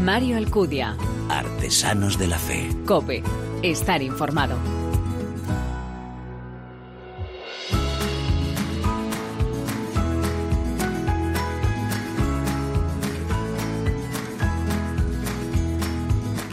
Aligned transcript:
Mario 0.00 0.38
Alcudia. 0.38 0.96
Artesanos 1.28 2.18
de 2.18 2.26
la 2.26 2.38
Fe. 2.38 2.70
Cope. 2.86 3.22
Estar 3.62 4.02
informado. 4.02 4.56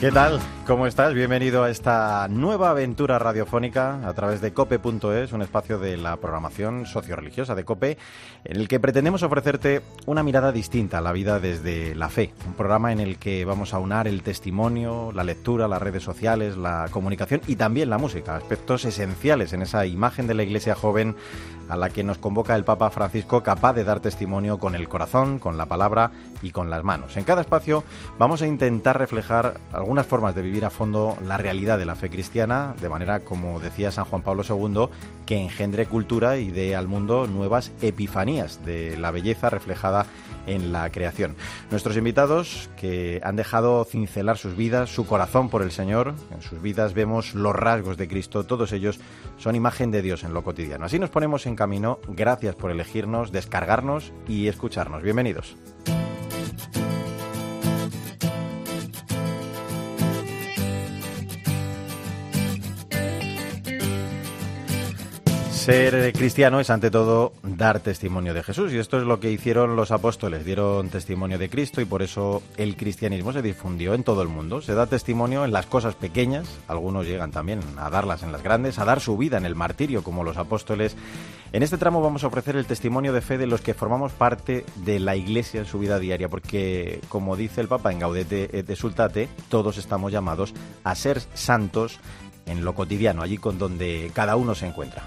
¿Qué 0.01 0.11
tal? 0.11 0.39
¿Cómo 0.67 0.85
estás? 0.85 1.13
Bienvenido 1.13 1.63
a 1.63 1.69
esta 1.69 2.27
nueva 2.27 2.71
aventura 2.71 3.17
radiofónica 3.17 4.05
a 4.05 4.13
través 4.13 4.41
de 4.41 4.51
cope.es, 4.51 5.31
un 5.31 5.41
espacio 5.41 5.79
de 5.79 5.95
la 5.95 6.17
programación 6.17 6.85
socioreligiosa 6.85 7.55
de 7.55 7.63
Cope, 7.63 7.97
en 8.43 8.57
el 8.57 8.67
que 8.67 8.81
pretendemos 8.81 9.23
ofrecerte 9.23 9.81
una 10.07 10.23
mirada 10.23 10.51
distinta 10.51 10.97
a 10.97 11.01
la 11.01 11.13
vida 11.13 11.39
desde 11.39 11.95
la 11.95 12.09
fe. 12.09 12.33
Un 12.45 12.53
programa 12.53 12.91
en 12.91 12.99
el 12.99 13.17
que 13.17 13.45
vamos 13.45 13.73
a 13.73 13.79
unar 13.79 14.09
el 14.09 14.23
testimonio, 14.23 15.13
la 15.13 15.23
lectura, 15.23 15.69
las 15.69 15.81
redes 15.81 16.03
sociales, 16.03 16.57
la 16.57 16.87
comunicación 16.91 17.39
y 17.47 17.55
también 17.55 17.89
la 17.89 17.97
música, 17.97 18.35
aspectos 18.35 18.83
esenciales 18.83 19.53
en 19.53 19.61
esa 19.61 19.85
imagen 19.85 20.27
de 20.27 20.33
la 20.33 20.43
iglesia 20.43 20.75
joven 20.75 21.15
a 21.69 21.75
la 21.75 21.89
que 21.89 22.03
nos 22.03 22.17
convoca 22.17 22.55
el 22.55 22.63
Papa 22.63 22.89
Francisco, 22.89 23.43
capaz 23.43 23.73
de 23.73 23.83
dar 23.83 23.99
testimonio 23.99 24.57
con 24.57 24.75
el 24.75 24.87
corazón, 24.87 25.39
con 25.39 25.57
la 25.57 25.65
palabra 25.65 26.11
y 26.41 26.51
con 26.51 26.69
las 26.69 26.83
manos. 26.83 27.17
En 27.17 27.23
cada 27.23 27.41
espacio 27.41 27.83
vamos 28.17 28.41
a 28.41 28.47
intentar 28.47 28.97
reflejar 28.97 29.55
algunas 29.71 30.05
formas 30.05 30.35
de 30.35 30.41
vivir 30.41 30.56
a 30.65 30.69
fondo 30.69 31.17
la 31.25 31.37
realidad 31.37 31.77
de 31.77 31.85
la 31.85 31.95
fe 31.95 32.09
cristiana, 32.09 32.75
de 32.81 32.89
manera, 32.89 33.21
como 33.21 33.59
decía 33.59 33.91
San 33.91 34.05
Juan 34.05 34.21
Pablo 34.21 34.43
II, 34.47 34.87
que 35.25 35.37
engendre 35.37 35.85
cultura 35.85 36.37
y 36.37 36.51
dé 36.51 36.75
al 36.75 36.87
mundo 36.87 37.27
nuevas 37.27 37.71
epifanías 37.81 38.63
de 38.65 38.97
la 38.97 39.11
belleza 39.11 39.49
reflejada 39.49 40.05
en 40.45 40.71
la 40.71 40.89
creación. 40.89 41.35
Nuestros 41.69 41.97
invitados 41.97 42.69
que 42.77 43.19
han 43.23 43.35
dejado 43.35 43.83
cincelar 43.83 44.37
sus 44.37 44.55
vidas, 44.55 44.89
su 44.89 45.05
corazón 45.05 45.49
por 45.49 45.61
el 45.61 45.71
Señor, 45.71 46.15
en 46.31 46.41
sus 46.41 46.61
vidas 46.61 46.93
vemos 46.93 47.35
los 47.35 47.55
rasgos 47.55 47.97
de 47.97 48.07
Cristo, 48.07 48.45
todos 48.45 48.71
ellos 48.71 48.99
son 49.37 49.55
imagen 49.55 49.91
de 49.91 50.01
Dios 50.01 50.23
en 50.23 50.33
lo 50.33 50.43
cotidiano. 50.43 50.85
Así 50.85 50.99
nos 50.99 51.09
ponemos 51.09 51.45
en 51.45 51.55
camino, 51.55 51.99
gracias 52.07 52.55
por 52.55 52.71
elegirnos, 52.71 53.31
descargarnos 53.31 54.13
y 54.27 54.47
escucharnos. 54.47 55.03
Bienvenidos. 55.03 55.55
Ser 65.67 66.13
cristiano 66.13 66.61
es 66.61 66.69
ante 66.69 66.89
todo 66.89 67.33
dar 67.43 67.81
testimonio 67.81 68.33
de 68.33 68.41
Jesús 68.41 68.71
y 68.71 68.77
esto 68.77 68.99
es 68.99 69.03
lo 69.03 69.19
que 69.19 69.33
hicieron 69.33 69.75
los 69.75 69.91
apóstoles, 69.91 70.45
dieron 70.45 70.87
testimonio 70.87 71.37
de 71.37 71.49
Cristo 71.49 71.81
y 71.81 71.85
por 71.85 72.01
eso 72.01 72.41
el 72.55 72.77
cristianismo 72.77 73.33
se 73.33 73.41
difundió 73.41 73.93
en 73.93 74.05
todo 74.05 74.21
el 74.21 74.29
mundo. 74.29 74.61
Se 74.61 74.75
da 74.75 74.85
testimonio 74.85 75.43
en 75.43 75.51
las 75.51 75.65
cosas 75.65 75.93
pequeñas, 75.95 76.47
algunos 76.69 77.05
llegan 77.05 77.31
también 77.31 77.59
a 77.75 77.89
darlas 77.89 78.23
en 78.23 78.31
las 78.31 78.43
grandes, 78.43 78.79
a 78.79 78.85
dar 78.85 79.01
su 79.01 79.17
vida 79.17 79.37
en 79.37 79.45
el 79.45 79.55
martirio 79.55 80.05
como 80.05 80.23
los 80.23 80.37
apóstoles. 80.37 80.95
En 81.51 81.63
este 81.63 81.77
tramo 81.77 82.01
vamos 82.01 82.23
a 82.23 82.27
ofrecer 82.27 82.55
el 82.55 82.65
testimonio 82.65 83.11
de 83.11 83.19
fe 83.19 83.37
de 83.37 83.47
los 83.47 83.59
que 83.59 83.73
formamos 83.73 84.13
parte 84.13 84.63
de 84.85 85.01
la 85.01 85.17
Iglesia 85.17 85.59
en 85.59 85.65
su 85.65 85.79
vida 85.79 85.99
diaria, 85.99 86.29
porque 86.29 87.01
como 87.09 87.35
dice 87.35 87.59
el 87.59 87.67
Papa 87.67 87.91
en 87.91 87.99
Gaudete 87.99 88.57
et 88.57 88.73
Sultate, 88.73 89.27
todos 89.49 89.77
estamos 89.77 90.13
llamados 90.13 90.53
a 90.85 90.95
ser 90.95 91.19
santos 91.33 91.99
en 92.45 92.63
lo 92.63 92.73
cotidiano, 92.73 93.21
allí 93.21 93.37
con 93.37 93.57
donde 93.57 94.11
cada 94.13 94.37
uno 94.37 94.55
se 94.55 94.65
encuentra. 94.65 95.03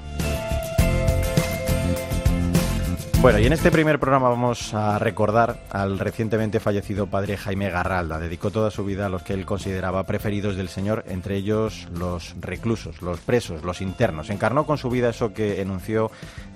Bueno, 3.22 3.38
y 3.38 3.44
en 3.44 3.52
este 3.52 3.70
primer 3.70 4.00
programa 4.00 4.30
vamos 4.30 4.72
a 4.72 4.98
recordar 4.98 5.62
al 5.68 5.98
recientemente 5.98 6.58
fallecido 6.58 7.08
padre 7.08 7.36
Jaime 7.36 7.68
Garralda. 7.68 8.18
Dedicó 8.18 8.50
toda 8.50 8.70
su 8.70 8.82
vida 8.82 9.06
a 9.06 9.08
los 9.10 9.22
que 9.22 9.34
él 9.34 9.44
consideraba 9.44 10.04
preferidos 10.04 10.56
del 10.56 10.70
Señor, 10.70 11.04
entre 11.06 11.36
ellos 11.36 11.86
los 11.92 12.34
reclusos, 12.40 13.02
los 13.02 13.20
presos, 13.20 13.62
los 13.62 13.82
internos. 13.82 14.30
Encarnó 14.30 14.64
con 14.64 14.78
su 14.78 14.88
vida 14.88 15.10
eso 15.10 15.34
que 15.34 15.60
enunció 15.60 16.10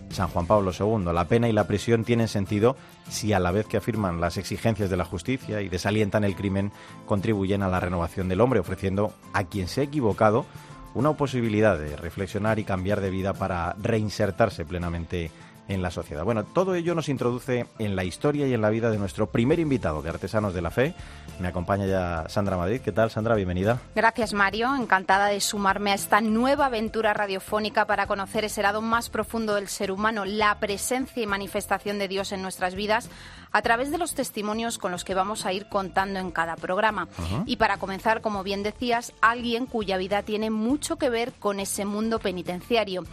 San 0.09 0.28
Juan 0.28 0.47
Pablo 0.47 0.72
II. 0.72 1.12
La 1.12 1.28
pena 1.28 1.50
y 1.50 1.53
la 1.53 1.66
prisión 1.66 2.03
tienen 2.03 2.28
sentido 2.28 2.77
si 3.10 3.34
a 3.34 3.41
la 3.41 3.50
vez 3.50 3.66
que 3.66 3.77
afirman 3.77 4.22
las 4.22 4.39
exigencias 4.39 4.89
de 4.89 4.97
la 4.97 5.05
justicia 5.05 5.60
y 5.60 5.69
desalientan 5.69 6.25
el 6.25 6.34
crimen, 6.34 6.72
contribuyen 7.05 7.62
a 7.62 7.69
la 7.69 7.78
renovación 7.78 8.27
del 8.31 8.41
hombre, 8.41 8.60
ofreciendo 8.60 9.12
a 9.34 9.44
quien 9.44 9.69
se 9.69 9.83
ha 9.83 9.84
equivocado 9.84 10.47
una 10.94 11.12
posibilidad 11.12 11.78
de 11.78 11.94
reflexionar 11.97 12.59
y 12.59 12.65
cambiar 12.65 13.03
de 13.03 13.10
vida 13.10 13.34
para 13.34 13.75
reinsertarse 13.83 14.65
plenamente 14.65 15.31
en 15.69 15.83
la 15.83 15.91
sociedad. 15.91 16.25
Bueno, 16.25 16.45
todo 16.45 16.75
ello 16.75 16.95
nos 16.95 17.09
introduce 17.09 17.67
en 17.79 17.97
la 17.97 18.05
historia 18.05 18.47
y 18.47 18.55
en 18.55 18.61
la 18.61 18.71
vida 18.71 18.91
de 18.91 18.99
nuestro 18.99 19.31
primer 19.31 19.59
invitado 19.59 20.03
de 20.03 20.11
Artesanos 20.11 20.55
de 20.55 20.63
la 20.63 20.71
Fe. 20.71 20.95
Me 21.41 21.49
acompaña 21.49 21.87
ya 21.87 22.27
Sandra 22.29 22.57
Madrid. 22.57 22.81
¿Qué 22.81 22.93
tal, 22.93 23.11
Sandra? 23.11 23.35
Bienvenida. 23.35 23.81
Gracias, 23.95 24.35
Mario. 24.35 24.75
Encantada 24.75 25.29
de 25.29 25.41
sumarme 25.41 25.93
a 25.93 25.95
esta 25.95 26.21
nueva 26.21 26.67
aventura 26.67 27.15
radiofónica 27.15 27.87
para 27.87 28.07
conocer 28.07 28.45
ese 28.45 28.63
lado 28.63 28.83
más 28.83 29.09
profundo 29.09 29.55
del 29.55 29.69
ser 29.69 29.91
humano, 29.91 30.25
la 30.25 30.59
presencia 30.59 31.23
y 31.23 31.27
manifestación 31.27 31.99
de 31.99 32.09
Dios 32.09 32.33
en 32.33 32.43
nuestras 32.43 32.75
vidas 32.75 33.09
a 33.53 33.63
través 33.63 33.91
de 33.91 33.99
los 33.99 34.15
testimonios 34.15 34.79
con 34.79 34.91
los 34.91 35.05
que 35.05 35.15
vamos 35.15 35.47
a 35.47 35.53
ir 35.53 35.69
contando 35.69 36.19
en 36.19 36.31
cada 36.31 36.57
programa. 36.57 37.09
Y 37.47 37.57
para 37.57 37.79
comenzar, 37.79 38.21
como 38.21 38.43
bien 38.43 38.63
decías, 38.63 39.13
alguien 39.21 39.67
cuya 39.67 39.97
vida 39.97 40.23
tiene 40.23 40.51
mucho 40.51 40.97
que 40.97 41.09
ver 41.09 41.33
con 41.33 41.61
ese 41.61 41.85
mundo 41.85 42.19
penitenciario. 42.19 43.05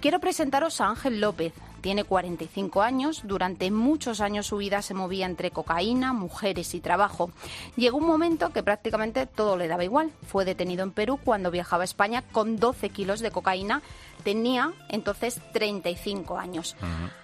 Quiero 0.00 0.20
presentaros 0.20 0.80
a 0.80 0.88
Ángel 0.88 1.20
López. 1.20 1.52
Tiene 1.88 2.04
45 2.04 2.82
años, 2.82 3.22
durante 3.24 3.70
muchos 3.70 4.20
años 4.20 4.48
su 4.48 4.58
vida 4.58 4.82
se 4.82 4.92
movía 4.92 5.24
entre 5.24 5.50
cocaína, 5.50 6.12
mujeres 6.12 6.74
y 6.74 6.82
trabajo. 6.82 7.30
Llegó 7.76 7.96
un 7.96 8.06
momento 8.06 8.50
que 8.50 8.62
prácticamente 8.62 9.24
todo 9.24 9.56
le 9.56 9.68
daba 9.68 9.84
igual. 9.84 10.10
Fue 10.26 10.44
detenido 10.44 10.82
en 10.82 10.90
Perú 10.90 11.18
cuando 11.24 11.50
viajaba 11.50 11.84
a 11.84 11.86
España 11.86 12.20
con 12.30 12.58
12 12.58 12.90
kilos 12.90 13.20
de 13.20 13.30
cocaína. 13.30 13.80
Tenía 14.22 14.74
entonces 14.90 15.40
35 15.54 16.36
años. 16.36 16.76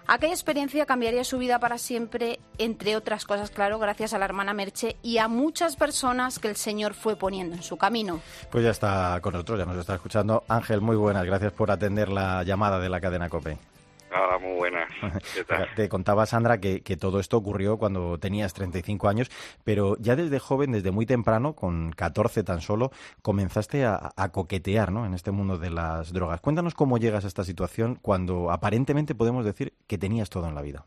Aquella 0.06 0.32
experiencia 0.32 0.86
cambiaría 0.86 1.24
su 1.24 1.36
vida 1.36 1.58
para 1.58 1.76
siempre, 1.76 2.40
entre 2.56 2.96
otras 2.96 3.26
cosas, 3.26 3.50
claro, 3.50 3.78
gracias 3.78 4.14
a 4.14 4.18
la 4.18 4.24
hermana 4.24 4.54
Merche 4.54 4.96
y 5.02 5.18
a 5.18 5.28
muchas 5.28 5.76
personas 5.76 6.38
que 6.38 6.48
el 6.48 6.56
Señor 6.56 6.94
fue 6.94 7.16
poniendo 7.16 7.54
en 7.54 7.62
su 7.62 7.76
camino. 7.76 8.20
Pues 8.50 8.64
ya 8.64 8.70
está 8.70 9.18
con 9.20 9.34
nosotros, 9.34 9.58
ya 9.58 9.66
nos 9.66 9.76
está 9.76 9.96
escuchando. 9.96 10.42
Ángel, 10.48 10.80
muy 10.80 10.96
buenas, 10.96 11.26
gracias 11.26 11.52
por 11.52 11.70
atender 11.70 12.08
la 12.08 12.42
llamada 12.44 12.80
de 12.80 12.88
la 12.88 12.98
cadena 12.98 13.28
COPE. 13.28 13.73
Hola, 14.16 14.38
muy 14.38 14.56
buenas. 14.56 14.88
Te 15.76 15.88
contaba, 15.88 16.24
Sandra, 16.26 16.58
que, 16.60 16.80
todo 17.00 17.18
esto 17.18 17.36
ocurrió 17.36 17.78
cuando 17.78 18.18
tenías 18.18 18.54
35 18.54 19.08
años, 19.08 19.28
pero 19.64 19.96
ya 19.98 20.14
desde 20.14 20.38
joven, 20.38 20.70
desde 20.70 20.92
muy 20.92 21.04
temprano, 21.04 21.54
con 21.54 21.90
14 21.90 22.44
tan 22.44 22.60
solo, 22.60 22.90
comenzaste 23.22 23.84
a, 23.84 24.12
coquetear 24.32 24.92
¿no? 24.92 25.04
en 25.04 25.14
este 25.14 25.32
mundo 25.32 25.58
de 25.58 25.70
las 25.70 26.12
drogas. 26.12 26.40
Cuéntanos 26.40 26.74
cómo 26.74 26.98
llegas 26.98 27.24
a 27.24 27.28
esta 27.28 27.42
situación 27.42 27.96
cuando 27.96 28.52
aparentemente 28.52 29.16
podemos 29.16 29.44
decir 29.44 29.72
que 29.88 29.98
tenías 29.98 30.30
todo 30.30 30.48
en 30.48 30.54
la 30.54 30.62
vida. 30.62 30.84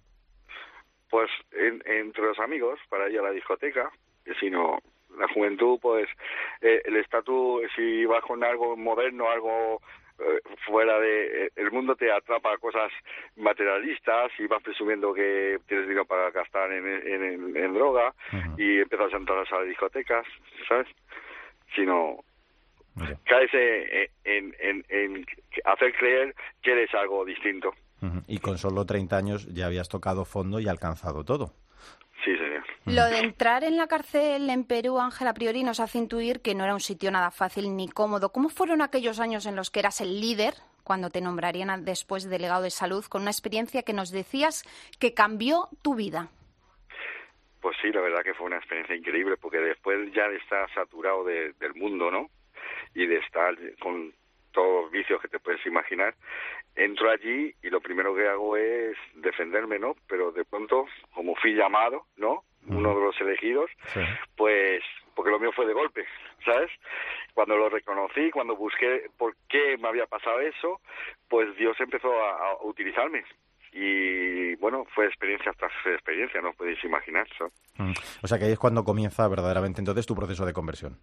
Pues 1.10 1.30
entre 1.52 2.24
los 2.24 2.40
amigos, 2.40 2.80
para 2.90 3.10
ir 3.10 3.20
a 3.20 3.24
la 3.24 3.32
discoteca, 3.32 3.92
sino 4.40 4.80
la 5.18 5.28
juventud, 5.34 5.80
pues 5.82 6.08
eh, 6.62 6.82
el 6.86 6.96
estatus, 6.98 7.64
si 7.76 8.06
vas 8.06 8.24
con 8.24 8.44
algo 8.44 8.78
moderno, 8.78 9.30
algo 9.30 9.76
eh, 9.76 9.82
fuera 10.66 11.00
de 11.00 11.46
eh, 11.46 11.52
el 11.56 11.72
mundo 11.72 11.96
te 11.96 12.12
atrapa 12.12 12.58
cosas 12.58 12.92
materialistas 13.36 14.32
y 14.40 14.48
vas 14.48 14.62
presumiendo 14.64 15.14
que 15.14 15.60
tienes 15.68 15.88
dinero 15.88 16.06
para 16.06 16.32
gastar 16.32 16.72
en, 16.72 17.56
en, 17.56 17.74
droga 17.74 18.14
y 18.58 18.80
empiezas 18.80 19.14
a 19.14 19.18
entrar 19.18 19.40
a 19.40 19.58
las 19.60 19.68
discotecas, 19.68 20.26
¿sabes? 20.68 20.88
Sino 21.76 22.18
caes 23.26 23.52
en, 24.24 24.56
en, 24.60 25.26
hacer 25.66 25.94
creer 25.94 26.36
que 26.62 26.72
eres 26.72 26.94
algo 26.96 27.24
distinto. 27.26 27.74
Y 28.28 28.40
con 28.40 28.58
solo 28.58 28.86
30 28.86 29.18
años 29.18 29.54
ya 29.54 29.66
habías 29.66 29.90
tocado 29.90 30.26
fondo 30.26 30.60
y 30.60 30.68
alcanzado 30.68 31.24
todo. 31.24 31.54
Sí, 32.24 32.36
señor. 32.36 32.64
Lo 32.86 33.06
de 33.06 33.20
entrar 33.20 33.64
en 33.64 33.78
la 33.78 33.88
cárcel 33.88 34.50
en 34.50 34.64
Perú, 34.64 35.00
Ángel, 35.00 35.28
a 35.28 35.34
priori 35.34 35.64
nos 35.64 35.80
hace 35.80 35.98
intuir 35.98 36.42
que 36.42 36.56
no 36.56 36.64
era 36.64 36.74
un 36.74 36.80
sitio 36.80 37.12
nada 37.12 37.32
fácil 37.32 37.76
ni 37.76 37.88
cómodo. 37.88 38.32
¿Cómo 38.32 38.50
fueron 38.50 38.82
aquellos 38.82 39.20
años 39.20 39.46
en 39.46 39.56
los 39.56 39.70
que 39.70 39.80
eras 39.80 40.02
el 40.02 40.20
líder, 40.20 40.56
cuando 40.84 41.10
te 41.10 41.22
nombrarían 41.22 41.86
después 41.86 42.30
delegado 42.30 42.64
de 42.64 42.72
salud, 42.72 43.06
con 43.06 43.22
una 43.22 43.32
experiencia 43.32 43.84
que 43.84 43.94
nos 43.94 44.12
decías 44.12 44.64
que 45.00 45.14
cambió 45.14 45.70
tu 45.82 45.96
vida? 45.96 46.30
Pues 47.62 47.78
sí, 47.82 47.92
la 47.92 48.02
verdad 48.02 48.24
que 48.24 48.34
fue 48.34 48.48
una 48.48 48.58
experiencia 48.58 48.96
increíble, 48.96 49.38
porque 49.38 49.60
después 49.60 50.12
ya 50.14 50.28
de 50.28 50.38
estar 50.38 50.74
saturado 50.74 51.24
del 51.24 51.74
mundo, 51.76 52.10
¿no? 52.10 52.30
Y 52.94 53.06
de 53.06 53.18
estar 53.18 53.56
con 53.80 54.14
todos 54.58 54.86
los 54.86 54.92
vicios 54.92 55.22
que 55.22 55.28
te 55.28 55.38
puedes 55.38 55.64
imaginar, 55.68 56.16
entro 56.76 57.12
allí 57.12 57.54
y 57.62 57.70
lo 57.70 57.80
primero 57.80 58.16
que 58.16 58.28
hago 58.28 58.58
es 58.58 58.98
defenderme, 59.14 59.78
¿no? 59.78 59.96
Pero 60.08 60.32
de 60.32 60.46
pronto, 60.46 60.88
como 61.14 61.36
fui 61.36 61.54
llamado, 61.54 62.08
¿no? 62.16 62.42
Uno 62.68 62.96
de 62.96 63.02
los 63.02 63.22
elegidos, 63.22 63.70
pues 64.36 64.82
porque 65.14 65.30
lo 65.30 65.40
mío 65.40 65.52
fue 65.56 65.68
de 65.68 65.74
golpe, 65.74 66.06
¿sabes? 66.44 66.72
Cuando 67.36 67.56
lo 67.56 67.70
reconocí, 67.70 68.32
cuando 68.32 68.56
busqué 68.56 69.10
por 69.16 69.36
qué 69.48 69.78
me 69.78 69.90
había 69.90 70.08
pasado 70.08 70.40
eso, 70.42 70.82
pues 71.30 71.56
Dios 71.56 71.80
empezó 71.80 72.12
a, 72.20 72.58
utilizarme 72.64 73.24
y 73.74 74.56
bueno, 74.56 74.86
fue 74.96 75.06
experiencia 75.06 75.54
tras 75.54 75.72
experiencia, 75.86 76.42
no 76.42 76.52
podéis 76.54 76.84
imaginar. 76.84 77.28
eso. 77.32 77.46
Mm. 77.78 77.94
O 78.24 78.28
sea 78.28 78.40
que 78.40 78.46
ahí 78.46 78.54
es 78.54 78.60
cuando 78.60 78.84
comienza 78.84 79.28
verdaderamente 79.28 79.82
entonces 79.82 80.08
tu 80.08 80.16
proceso 80.16 80.48
de 80.48 80.54
conversión. 80.54 80.98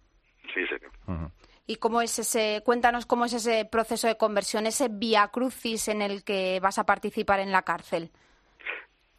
Sí, 0.53 0.67
señor. 0.67 0.91
Ujú. 1.07 1.31
¿Y 1.67 1.77
cómo 1.77 2.01
es 2.01 2.19
ese, 2.19 2.61
cuéntanos 2.63 3.07
cómo 3.07 3.25
es 3.25 3.33
ese 3.33 3.65
proceso 3.65 4.07
de 4.07 4.17
conversión, 4.17 4.67
ese 4.67 4.87
vía 4.89 5.29
crucis 5.31 5.87
en 5.87 6.01
el 6.01 6.23
que 6.23 6.59
vas 6.61 6.77
a 6.77 6.85
participar 6.85 7.39
en 7.39 7.51
la 7.51 7.63
cárcel? 7.63 8.11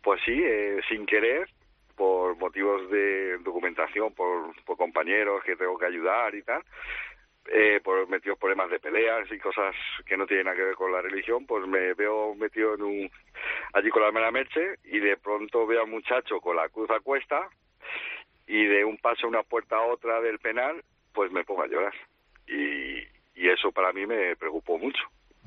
Pues 0.03 0.21
sí, 0.25 0.41
eh, 0.45 0.81
sin 0.89 1.07
querer, 1.07 1.49
por 1.97 2.37
motivos 2.37 2.89
de 2.91 3.39
documentación, 3.39 4.15
por, 4.15 4.55
compañeros 4.77 5.43
que 5.43 5.57
tengo 5.57 5.77
que 5.77 5.87
ayudar 5.87 6.35
y 6.37 6.43
tal, 6.43 6.63
eh, 7.47 7.81
por 7.83 8.09
metidos 8.09 8.39
problemas 8.39 8.71
de 8.71 8.79
peleas 8.79 9.31
y 9.33 9.39
cosas 9.39 9.75
que 10.05 10.17
no 10.17 10.27
tienen 10.27 10.45
nada 10.45 10.57
que 10.57 10.65
ver 10.65 10.75
con 10.77 10.93
la 10.93 11.03
religión, 11.03 11.47
pues 11.47 11.67
me 11.67 11.95
veo 11.95 12.35
metido 12.37 12.75
en 12.75 12.83
un 12.83 13.11
allí 13.73 13.91
con 13.91 14.03
la 14.03 14.09
hermana 14.09 14.31
Merche 14.31 14.77
y 14.85 15.01
de 15.01 15.17
pronto 15.17 15.67
veo 15.67 15.83
a 15.83 15.87
muchacho 15.87 16.41
con 16.41 16.55
la 16.55 16.69
cruz 16.69 16.91
a 16.91 17.01
cuesta 17.01 17.49
y 18.47 18.65
de 18.67 18.85
un 18.85 18.99
paso 18.99 19.27
una 19.27 19.43
puerta 19.43 19.77
a 19.77 19.87
otra 19.87 20.21
del 20.21 20.39
penal, 20.39 20.85
pues 21.13 21.33
me 21.33 21.45
pongo 21.45 21.63
a 21.63 21.67
llorar. 21.67 21.95
Y, 22.47 22.99
y 23.35 23.49
eso 23.49 23.73
para 23.73 23.93
mí 23.93 24.07
me 24.07 24.37
preocupó 24.37 24.79
mucho. 24.79 25.03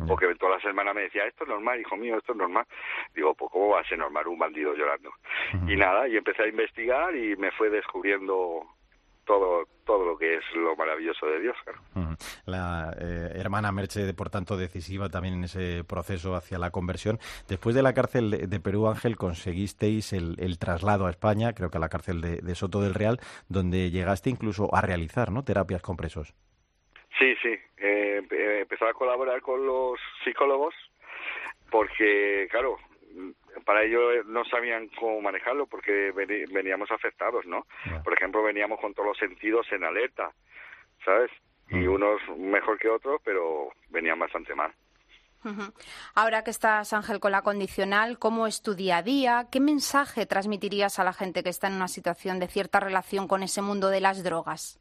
Porque 0.08 0.34
todas 0.36 0.56
las 0.56 0.64
semanas 0.64 0.96
me 0.96 1.02
decía, 1.02 1.26
esto 1.26 1.44
es 1.44 1.50
normal, 1.50 1.80
hijo 1.80 1.98
mío, 1.98 2.18
esto 2.18 2.32
es 2.32 2.38
normal. 2.38 2.66
Digo, 3.14 3.34
pues 3.36 3.52
¿cómo 3.52 3.70
va 3.70 3.82
a 3.82 3.84
ser 3.84 3.98
normal 3.98 4.28
un 4.28 4.40
bandido 4.40 4.74
llorando? 4.74 5.12
Y 5.68 5.76
nada, 5.76 6.08
y 6.08 6.16
empecé 6.16 6.44
a 6.44 6.48
investigar 6.48 7.14
y 7.16 7.36
me 7.36 7.52
fue 7.52 7.70
descubriendo 7.70 8.66
todo 9.26 9.68
todo 9.86 10.06
lo 10.06 10.18
que 10.18 10.36
es 10.36 10.44
lo 10.56 10.76
maravilloso 10.76 11.26
de 11.26 11.40
Dios. 11.40 11.58
Claro. 11.64 11.80
La 12.46 12.96
eh, 13.00 13.32
hermana 13.36 13.72
Merche, 13.72 14.14
por 14.14 14.30
tanto, 14.30 14.56
decisiva 14.56 15.10
también 15.10 15.34
en 15.34 15.44
ese 15.46 15.84
proceso 15.84 16.36
hacia 16.36 16.60
la 16.60 16.70
conversión. 16.70 17.18
Después 17.48 17.76
de 17.76 17.82
la 17.82 17.94
cárcel 17.94 18.30
de, 18.30 18.48
de 18.48 18.60
Perú, 18.60 18.88
Ángel, 18.88 19.18
conseguisteis 19.18 20.14
el, 20.14 20.36
el 20.40 20.60
traslado 20.60 21.08
a 21.08 21.10
España, 21.10 21.54
creo 21.54 21.72
que 21.72 21.78
a 21.78 21.82
la 21.82 21.90
cárcel 21.90 22.22
de, 22.22 22.38
de 22.38 22.56
Soto 22.56 22.82
del 22.82 22.94
Real, 22.94 23.20
donde 23.48 23.90
llegaste 23.90 24.30
incluso 24.30 24.74
a 24.76 24.82
realizar 24.82 25.32
¿no? 25.32 25.44
terapias 25.44 25.82
con 25.82 25.98
presos. 25.98 26.36
Sí, 27.20 27.36
sí, 27.42 27.50
eh, 27.78 28.22
empe- 28.24 28.62
empezó 28.62 28.88
a 28.88 28.94
colaborar 28.94 29.42
con 29.42 29.66
los 29.66 30.00
psicólogos 30.24 30.74
porque, 31.70 32.48
claro, 32.50 32.78
mm, 33.14 33.32
para 33.66 33.84
ello 33.84 34.24
no 34.24 34.46
sabían 34.46 34.88
cómo 35.00 35.20
manejarlo 35.22 35.68
porque 35.68 36.12
veníamos 36.14 36.90
afectados, 36.92 37.46
¿no? 37.46 37.68
Por 38.04 38.14
ejemplo, 38.14 38.42
veníamos 38.42 38.80
con 38.80 38.94
todos 38.94 39.10
los 39.10 39.18
sentidos 39.18 39.68
en 39.72 39.84
alerta, 39.84 40.32
¿sabes? 41.04 41.30
Y 41.70 41.76
Mm. 41.76 41.92
unos 41.94 42.22
mejor 42.38 42.80
que 42.80 42.90
otros, 42.90 43.22
pero 43.24 43.70
venían 43.90 44.18
bastante 44.18 44.56
mal. 44.56 44.74
Ahora 46.16 46.44
que 46.44 46.52
estás, 46.52 46.92
Ángel, 46.94 47.20
con 47.20 47.32
la 47.32 47.44
condicional, 47.44 48.18
¿cómo 48.20 48.46
es 48.48 48.62
tu 48.62 48.76
día 48.76 48.98
a 48.98 49.04
día? 49.04 49.48
¿Qué 49.52 49.60
mensaje 49.62 50.26
transmitirías 50.26 51.00
a 51.00 51.04
la 51.06 51.14
gente 51.14 51.44
que 51.44 51.50
está 51.50 51.68
en 51.68 51.76
una 51.76 51.88
situación 51.88 52.40
de 52.40 52.48
cierta 52.48 52.80
relación 52.82 53.28
con 53.28 53.42
ese 53.44 53.62
mundo 53.62 53.90
de 53.90 54.02
las 54.02 54.22
drogas? 54.24 54.80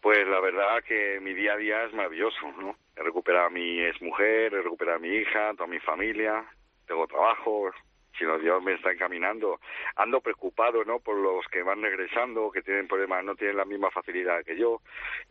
Pues 0.00 0.26
la 0.28 0.40
verdad 0.40 0.82
que 0.84 1.18
mi 1.20 1.34
día 1.34 1.54
a 1.54 1.56
día 1.56 1.84
es 1.84 1.92
maravilloso, 1.92 2.52
¿no? 2.58 2.76
He 2.96 3.02
recuperado 3.02 3.46
a 3.46 3.50
mi 3.50 3.80
exmujer, 3.80 4.54
he 4.54 4.62
recuperado 4.62 4.98
a 4.98 5.00
mi 5.00 5.08
hija, 5.08 5.52
toda 5.54 5.66
mi 5.66 5.80
familia, 5.80 6.44
tengo 6.86 7.06
trabajo, 7.06 7.70
si 8.18 8.24
no 8.24 8.38
Dios 8.38 8.62
me 8.62 8.74
está 8.74 8.92
encaminando. 8.92 9.60
Ando 9.96 10.20
preocupado, 10.20 10.84
¿no? 10.84 10.98
Por 11.00 11.16
los 11.16 11.46
que 11.46 11.62
van 11.62 11.82
regresando, 11.82 12.50
que 12.50 12.62
tienen 12.62 12.88
problemas, 12.88 13.24
no 13.24 13.34
tienen 13.36 13.56
la 13.56 13.64
misma 13.64 13.90
facilidad 13.90 14.44
que 14.44 14.56
yo. 14.56 14.80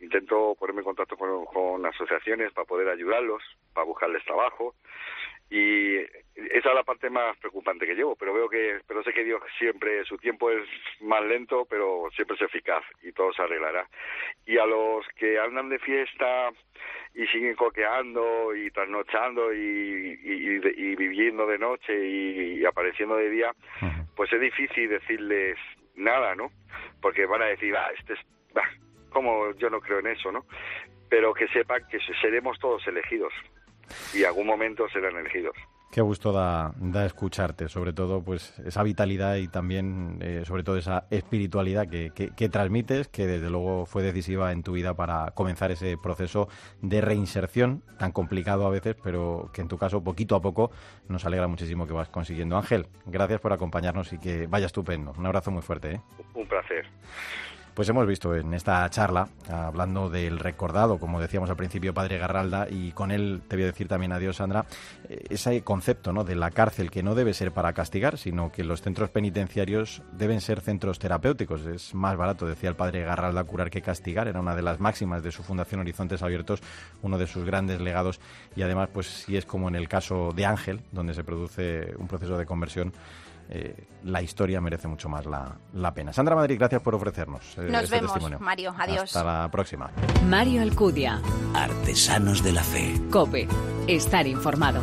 Intento 0.00 0.54
ponerme 0.58 0.80
en 0.80 0.86
contacto 0.86 1.16
con, 1.16 1.44
con 1.46 1.84
asociaciones 1.84 2.52
para 2.52 2.66
poder 2.66 2.88
ayudarlos, 2.88 3.42
para 3.74 3.84
buscarles 3.84 4.24
trabajo. 4.24 4.74
Y 5.50 5.98
esa 6.52 6.68
es 6.68 6.74
la 6.74 6.84
parte 6.84 7.10
más 7.10 7.36
preocupante 7.38 7.84
que 7.86 7.94
llevo, 7.96 8.14
pero 8.16 8.32
veo 8.32 8.48
que, 8.48 8.78
pero 8.86 9.02
sé 9.02 9.12
que 9.12 9.24
Dios 9.24 9.42
siempre, 9.58 10.04
su 10.04 10.16
tiempo 10.18 10.50
es 10.50 10.62
más 11.00 11.22
lento, 11.24 11.66
pero 11.68 12.08
siempre 12.14 12.36
es 12.36 12.42
eficaz 12.42 12.84
y 13.02 13.10
todo 13.12 13.32
se 13.32 13.42
arreglará. 13.42 13.88
Y 14.46 14.56
a 14.58 14.64
los 14.66 15.04
que 15.16 15.38
andan 15.38 15.68
de 15.68 15.78
fiesta 15.80 16.50
y 17.14 17.26
siguen 17.26 17.56
coqueando 17.56 18.54
y 18.54 18.70
trasnochando 18.70 19.52
y, 19.52 19.58
y, 20.22 20.32
y 20.32 20.58
de- 20.60 20.74
y 20.76 20.94
viviendo 20.94 21.46
de 21.46 21.58
noche 21.58 21.92
y, 22.06 22.64
apareciendo 22.64 23.16
de 23.16 23.30
día, 23.30 23.52
pues 24.14 24.32
es 24.32 24.40
difícil 24.40 24.88
decirles 24.88 25.56
nada, 25.96 26.34
¿no? 26.36 26.50
Porque 27.02 27.26
van 27.26 27.42
a 27.42 27.46
decir, 27.46 27.74
ah, 27.76 27.90
este 27.98 28.12
es, 28.12 28.20
bah, 28.54 28.68
como 29.10 29.52
yo 29.56 29.70
no 29.70 29.80
creo 29.80 29.98
en 29.98 30.08
eso, 30.08 30.30
¿no? 30.30 30.44
Pero 31.10 31.34
que 31.34 31.48
sepan 31.48 31.82
que 31.90 31.98
seremos 32.20 32.58
todos 32.60 32.86
elegidos 32.86 33.32
y 34.14 34.20
en 34.20 34.26
algún 34.26 34.46
momento 34.46 34.88
serán 34.90 35.16
elegidos. 35.16 35.56
Qué 35.90 36.02
gusto 36.02 36.32
da, 36.32 36.74
escucharte, 37.06 37.68
sobre 37.70 37.94
todo 37.94 38.22
pues 38.22 38.56
esa 38.60 38.82
vitalidad 38.82 39.36
y 39.36 39.48
también 39.48 40.18
eh, 40.20 40.42
sobre 40.46 40.62
todo 40.62 40.76
esa 40.76 41.06
espiritualidad 41.10 41.88
que, 41.88 42.10
que- 42.14 42.28
que 42.30 42.48
transmites, 42.50 43.08
que 43.08 43.26
desde 43.26 43.48
luego 43.48 43.86
fue 43.86 44.02
decisiva 44.02 44.52
en 44.52 44.62
tu 44.62 44.72
vida 44.72 44.94
para 44.94 45.30
comenzar 45.30 45.70
ese 45.70 45.96
proceso 45.96 46.48
de 46.82 47.00
reinserción 47.00 47.82
tan 47.98 48.12
complicado 48.12 48.66
a 48.66 48.70
veces, 48.70 48.96
pero 49.02 49.50
que 49.54 49.62
en 49.62 49.68
tu 49.68 49.78
caso 49.78 50.04
poquito 50.04 50.36
a 50.36 50.42
poco 50.42 50.70
nos 51.08 51.24
alegra 51.24 51.48
muchísimo 51.48 51.86
que 51.86 51.94
vas 51.94 52.10
consiguiendo. 52.10 52.56
Ángel, 52.58 52.86
gracias 53.06 53.40
por 53.40 53.54
acompañarnos 53.54 54.12
y 54.12 54.18
que 54.18 54.46
vaya 54.46 54.66
estupendo. 54.66 55.14
Un 55.16 55.24
abrazo 55.24 55.50
muy 55.50 55.62
fuerte. 55.62 55.92
¿eh? 55.94 56.00
Un 56.34 56.46
placer. 56.46 56.84
Pues 57.78 57.88
hemos 57.90 58.08
visto 58.08 58.34
en 58.34 58.54
esta 58.54 58.90
charla, 58.90 59.28
hablando 59.48 60.10
del 60.10 60.40
recordado, 60.40 60.98
como 60.98 61.20
decíamos 61.20 61.48
al 61.48 61.54
principio, 61.54 61.94
Padre 61.94 62.18
Garralda, 62.18 62.66
y 62.68 62.90
con 62.90 63.12
él 63.12 63.40
te 63.46 63.54
voy 63.54 63.62
a 63.62 63.66
decir 63.66 63.86
también 63.86 64.10
adiós, 64.10 64.38
Sandra, 64.38 64.66
eh, 65.08 65.26
ese 65.30 65.62
concepto 65.62 66.12
¿no? 66.12 66.24
de 66.24 66.34
la 66.34 66.50
cárcel 66.50 66.90
que 66.90 67.04
no 67.04 67.14
debe 67.14 67.34
ser 67.34 67.52
para 67.52 67.72
castigar, 67.74 68.18
sino 68.18 68.50
que 68.50 68.64
los 68.64 68.82
centros 68.82 69.10
penitenciarios 69.10 70.02
deben 70.10 70.40
ser 70.40 70.60
centros 70.60 70.98
terapéuticos. 70.98 71.66
Es 71.66 71.94
más 71.94 72.16
barato, 72.16 72.46
decía 72.46 72.68
el 72.68 72.74
Padre 72.74 73.04
Garralda, 73.04 73.44
curar 73.44 73.70
que 73.70 73.80
castigar. 73.80 74.26
Era 74.26 74.40
una 74.40 74.56
de 74.56 74.62
las 74.62 74.80
máximas 74.80 75.22
de 75.22 75.30
su 75.30 75.44
Fundación 75.44 75.80
Horizontes 75.80 76.20
Abiertos, 76.20 76.60
uno 77.02 77.16
de 77.16 77.28
sus 77.28 77.44
grandes 77.44 77.80
legados, 77.80 78.18
y 78.56 78.62
además, 78.62 78.88
pues 78.92 79.06
si 79.06 79.36
es 79.36 79.46
como 79.46 79.68
en 79.68 79.76
el 79.76 79.86
caso 79.88 80.32
de 80.34 80.46
Ángel, 80.46 80.80
donde 80.90 81.14
se 81.14 81.22
produce 81.22 81.94
un 81.96 82.08
proceso 82.08 82.36
de 82.38 82.44
conversión, 82.44 82.92
eh, 83.50 83.86
la 84.04 84.22
historia 84.22 84.60
merece 84.60 84.88
mucho 84.88 85.08
más 85.08 85.26
la, 85.26 85.56
la 85.72 85.92
pena. 85.94 86.12
Sandra 86.12 86.34
Madrid, 86.36 86.56
gracias 86.58 86.82
por 86.82 86.94
ofrecernos 86.94 87.42
eh, 87.58 87.68
Nos 87.70 87.84
este 87.84 87.96
vemos, 87.96 88.12
testimonio. 88.12 88.38
Mario. 88.40 88.74
Adiós. 88.78 89.16
Hasta 89.16 89.24
la 89.24 89.50
próxima. 89.50 89.90
Mario 90.26 90.62
Alcudia. 90.62 91.20
Artesanos 91.54 92.42
de 92.42 92.52
la 92.52 92.62
Fe. 92.62 92.94
Cope. 93.10 93.48
Estar 93.86 94.26
informado. 94.26 94.82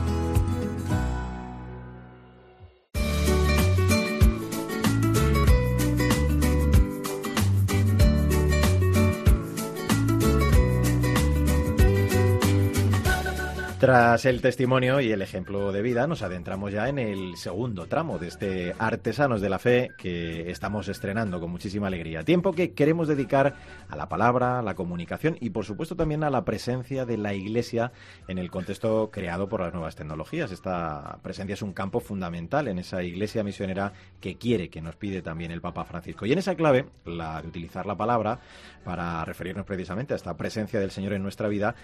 Tras 13.85 14.25
el 14.25 14.42
testimonio 14.42 14.99
y 14.99 15.11
el 15.11 15.21
ejemplo 15.21 15.71
de 15.71 15.83
vida, 15.83 16.07
nos 16.07 16.23
adentramos 16.23 16.71
ya 16.71 16.89
en 16.89 16.97
el 16.97 17.37
segundo 17.37 17.85
tramo 17.85 18.18
de 18.18 18.30
este 18.30 18.73
Artesanos 18.80 19.42
de 19.42 19.49
la 19.49 19.59
Fe 19.59 19.92
que 19.95 20.49
estamos 20.49 20.87
estrenando 20.87 21.39
con 21.39 21.51
muchísima 21.51 21.85
alegría. 21.85 22.23
Tiempo 22.23 22.54
que 22.54 22.73
queremos 22.73 23.07
dedicar 23.07 23.54
a 23.87 23.95
la 23.95 24.09
palabra, 24.09 24.57
a 24.57 24.61
la 24.63 24.73
comunicación 24.73 25.37
y 25.39 25.51
por 25.51 25.65
supuesto 25.65 25.95
también 25.95 26.23
a 26.23 26.31
la 26.31 26.45
presencia 26.45 27.06
de 27.06 27.19
la 27.19 27.35
Iglesia 27.35 27.92
en 28.27 28.39
el 28.39 28.49
contexto 28.49 29.11
creado 29.11 29.47
por 29.49 29.61
las 29.61 29.71
nuevas 29.71 29.95
tecnologías. 29.95 30.51
Esta 30.51 31.19
presencia 31.21 31.54
es 31.54 31.61
un 31.61 31.73
campo 31.73 31.99
fundamental 31.99 32.68
en 32.68 32.80
esa 32.80 33.04
Iglesia 33.04 33.44
misionera 33.44 33.94
que 34.19 34.35
quiere, 34.39 34.71
que 34.71 34.81
nos 34.81 34.95
pide 34.95 35.21
también 35.21 35.51
el 35.51 35.61
Papa 35.61 35.85
Francisco. 35.85 36.25
Y 36.25 36.31
en 36.31 36.39
esa 36.39 36.56
clave, 36.56 36.87
la 37.06 37.39
de 37.39 37.49
utilizar 37.49 37.85
la 37.85 37.95
palabra 37.95 38.39
para 38.83 39.23
referirnos 39.25 39.63
precisamente 39.63 40.13
a 40.13 40.18
esta 40.18 40.35
presencia 40.35 40.80
del 40.80 40.89
Señor 40.89 41.13
en 41.13 41.21
nuestra 41.21 41.47
vida, 41.49 41.75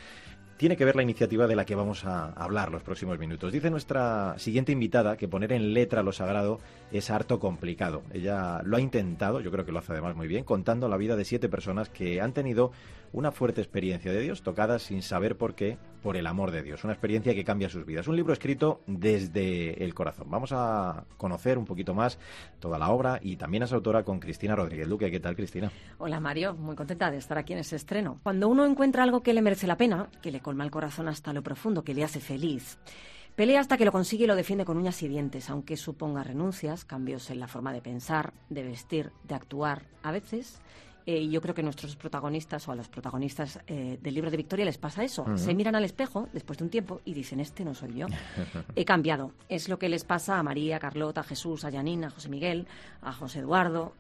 tiene 0.62 0.78
que 0.78 0.86
ver 0.86 0.96
la 0.96 1.02
iniciativa 1.02 1.48
de 1.48 1.56
la 1.56 1.66
que 1.66 1.74
vamos 1.74 2.06
a 2.06 2.34
hablar 2.34 2.72
los 2.72 2.84
próximos 2.84 3.18
minutos. 3.18 3.52
Dice 3.52 3.72
nuestra 3.72 4.36
siguiente 4.38 4.72
invitada 4.72 5.18
que 5.18 5.28
poner 5.28 5.54
en 5.54 5.74
letra 5.74 6.04
lo 6.04 6.12
sagrado 6.12 6.60
es 6.92 7.10
harto 7.10 7.40
complicado. 7.40 8.04
Ella 8.14 8.62
lo 8.64 8.78
ha 8.78 8.80
intentado, 8.80 9.40
yo 9.40 9.50
creo 9.50 9.66
que 9.66 9.72
lo 9.72 9.80
hace 9.80 9.94
además 9.94 10.16
muy 10.16 10.28
bien, 10.28 10.44
contando 10.44 10.88
la 10.88 10.98
vida 10.98 11.16
de 11.16 11.26
siete 11.26 11.50
personas 11.50 11.90
que 11.90 12.22
han 12.22 12.34
tenido 12.34 12.72
una 13.12 13.32
fuerte 13.32 13.60
experiencia 13.60 14.12
de 14.12 14.22
Dios, 14.22 14.44
tocadas 14.44 14.84
sin 14.84 15.02
saber 15.02 15.36
por 15.36 15.56
qué, 15.56 15.80
por 16.02 16.18
el 16.18 16.28
amor 16.28 16.52
de 16.52 16.64
Dios. 16.64 16.84
Una 16.84 16.94
experiencia 16.94 17.34
que 17.34 17.44
cambia 17.44 17.70
sus 17.70 17.86
vidas. 17.86 18.08
Un 18.08 18.16
libro 18.16 18.34
escrito 18.34 18.82
desde 18.88 19.84
el 19.84 19.94
corazón. 19.94 20.28
Vamos 20.30 20.52
a 20.54 21.06
conocer 21.18 21.58
un 21.58 21.66
poquito 21.66 21.94
más 21.94 22.18
toda 22.60 22.78
la 22.78 22.90
obra 22.90 23.20
y 23.22 23.36
también 23.36 23.64
a 23.64 23.68
su 23.68 23.76
autora 23.76 24.04
con 24.04 24.20
Cristina 24.20 24.56
Rodríguez 24.56 24.88
Duque. 24.88 25.12
¿Qué 25.12 25.20
tal, 25.20 25.36
Cristina? 25.36 25.72
Hola 26.00 26.20
Mario, 26.20 26.56
muy 26.56 26.76
contenta 26.76 27.12
de 27.12 27.18
estar 27.18 27.38
aquí 27.38 27.54
en 27.54 27.60
ese 27.60 27.76
estreno. 27.76 28.20
Cuando 28.24 28.48
uno 28.48 28.66
encuentra 28.66 29.04
algo 29.04 29.22
que 29.22 29.34
le 29.34 29.42
merece 29.42 29.68
la 29.68 29.78
pena, 29.78 30.10
que 30.22 30.32
le 30.32 30.42
colma 30.42 30.64
el 30.64 30.72
corazón 30.72 31.08
hasta 31.08 31.34
lo 31.34 31.44
profundo, 31.44 31.84
que 31.84 31.94
le 31.94 32.04
hace 32.04 32.20
feliz, 32.20 32.80
pelea 33.36 33.60
hasta 33.60 33.78
que 33.78 33.86
lo 33.86 33.92
consigue 33.92 34.26
y 34.26 34.28
lo 34.28 34.36
defiende 34.36 34.66
con 34.66 34.78
uñas 34.78 35.02
y 35.04 35.08
dientes, 35.08 35.50
aunque 35.50 35.78
suponga 35.78 36.24
renuncias, 36.24 36.86
cambios 36.86 37.30
en 37.30 37.40
la 37.40 37.48
forma 37.48 37.74
de 37.74 37.82
pensar, 37.82 38.34
de 38.50 38.64
vestir, 38.64 39.12
de 39.24 39.36
actuar, 39.36 39.84
a 40.04 40.12
veces 40.12 40.62
Eh, 41.06 41.20
y 41.20 41.30
yo 41.30 41.42
creo 41.42 41.56
que 41.56 41.62
a 41.62 41.64
nuestros 41.64 41.96
protagonistas 41.96 42.68
o 42.68 42.72
a 42.72 42.76
los 42.76 42.88
protagonistas 42.88 43.60
eh, 43.68 43.98
del 44.02 44.14
libro 44.14 44.30
de 44.30 44.38
Victoria 44.38 44.66
les 44.66 44.78
pasa 44.78 45.04
eso. 45.04 45.26
Se 45.36 45.54
miran 45.54 45.76
al 45.76 45.84
espejo 45.84 46.30
después 46.34 46.58
de 46.60 46.66
un 46.66 46.70
tiempo 46.70 47.02
y 47.06 47.14
dicen, 47.14 47.40
este 47.40 47.66
no 47.66 47.74
soy 47.74 47.94
yo. 47.94 48.08
He 48.76 48.86
cambiado. 48.86 49.32
Es 49.50 49.70
lo 49.70 49.80
que 49.80 49.90
les 49.90 50.04
pasa 50.04 50.38
a 50.38 50.44
María, 50.44 50.78
a 50.78 50.80
Carlota, 50.80 51.22
a 51.22 51.24
Jesús, 51.24 51.66
a 51.66 51.72
Janine, 51.72 52.08
a 52.08 52.10
José 52.10 52.30
Miguel, 52.30 52.68
a 53.02 53.14
José 53.14 53.40
Eduardo, 53.40 53.94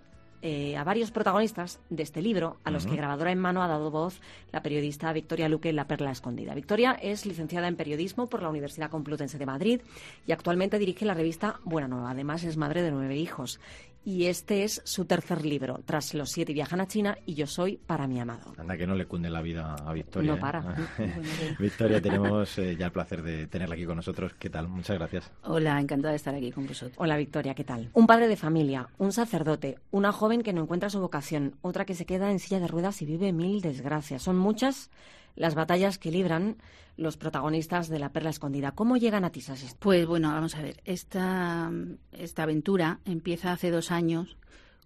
eh, 0.44 0.76
a 0.76 0.84
varios 0.84 1.12
protagonistas 1.12 1.80
de 1.92 2.02
este 2.02 2.20
libro, 2.20 2.58
a 2.64 2.72
los 2.72 2.88
que 2.88 2.96
grabadora 2.96 3.32
en 3.32 3.38
mano 3.38 3.62
ha 3.62 3.68
dado 3.68 3.92
voz 3.92 4.22
la 4.52 4.64
periodista 4.64 5.14
Victoria 5.14 5.48
Luque 5.48 5.70
en 5.70 5.76
La 5.76 5.86
Perla 5.86 6.10
Escondida. 6.10 6.56
Victoria 6.56 6.94
es 7.00 7.28
licenciada 7.28 7.68
en 7.68 7.76
periodismo 7.76 8.28
por 8.28 8.42
la 8.42 8.50
Universidad 8.50 8.90
Complutense 8.90 9.38
de 9.38 9.46
Madrid 9.46 9.82
y 10.26 10.32
actualmente 10.32 10.80
dirige 10.80 11.06
la 11.06 11.14
revista 11.14 11.60
Buena 11.64 11.88
Nueva. 11.88 12.10
Además 12.10 12.44
es 12.44 12.58
madre 12.58 12.82
de 12.82 12.90
nueve 12.90 13.18
hijos 13.18 13.60
y 14.04 14.26
este 14.26 14.64
es 14.64 14.82
su 14.84 15.06
tercer 15.06 15.46
libro. 15.46 15.82
Tras 15.86 16.14
los 16.14 16.30
siete 16.32 16.54
viajan 16.54 16.82
a 16.82 16.88
China 16.88 17.18
y 17.26 17.36
yo 17.36 17.48
soy 17.48 17.78
para 17.78 18.08
mi 18.08 18.20
amado. 18.20 18.54
Anda 18.58 18.78
que 18.78 18.88
no 18.88 18.96
le 18.96 19.06
cunde 19.06 19.30
la 19.30 19.42
vida 19.42 19.76
a 19.76 19.94
Victoria. 19.94 20.34
No 20.34 20.40
para. 20.40 20.76
¿eh? 21.00 21.56
Victoria, 21.60 22.02
tenemos 22.02 22.58
eh, 22.58 22.76
ya 22.76 22.88
el 22.88 22.92
placer 22.92 23.22
de 23.22 23.48
tenerla 23.48 23.76
aquí 23.76 23.86
con 23.86 23.96
nosotros. 23.96 24.34
¿Qué 24.40 24.50
tal? 24.50 24.68
Muchas 24.68 24.98
gracias. 24.98 25.32
Hola, 25.44 25.80
encantada 25.80 26.12
de 26.12 26.18
estar 26.18 26.34
aquí 26.34 26.52
con 26.52 26.68
vosotros. 26.68 26.98
Hola 26.98 27.18
Victoria, 27.18 27.54
¿qué 27.54 27.64
tal? 27.64 27.90
Un 27.94 28.08
padre 28.08 28.28
de 28.28 28.38
familia, 28.38 28.90
un 28.98 29.12
sacerdote, 29.12 29.78
una 29.92 30.12
joven 30.12 30.42
que 30.42 30.54
no 30.54 30.62
encuentra 30.62 30.90
su 30.90 31.00
vocación, 31.00 31.56
otra 31.62 31.86
que 31.86 31.96
se 31.96 32.06
queda 32.06 32.32
en 32.32 32.40
silla 32.40 32.60
de 32.60 32.68
ruedas 32.68 33.02
y 33.02 33.06
vive 33.06 33.32
mil 33.32 33.62
desgracias. 33.62 34.24
Son 34.24 34.38
muchas 34.38 34.90
las 35.36 35.56
batallas 35.56 35.98
que 35.98 36.12
libran 36.12 36.58
los 36.98 37.18
protagonistas 37.18 37.90
de 37.90 38.00
La 38.00 38.12
Perla 38.12 38.30
Escondida. 38.30 38.72
¿Cómo 38.72 38.98
llegan 38.98 39.26
a 39.26 39.32
Tisas? 39.32 39.76
Pues 39.80 40.06
bueno, 40.06 40.30
vamos 40.30 40.56
a 40.56 40.62
ver. 40.62 40.82
Esta, 40.86 41.72
esta 42.12 42.44
aventura 42.44 43.00
empieza 43.06 43.52
hace 43.52 43.72
dos 43.72 43.92
años 43.92 44.38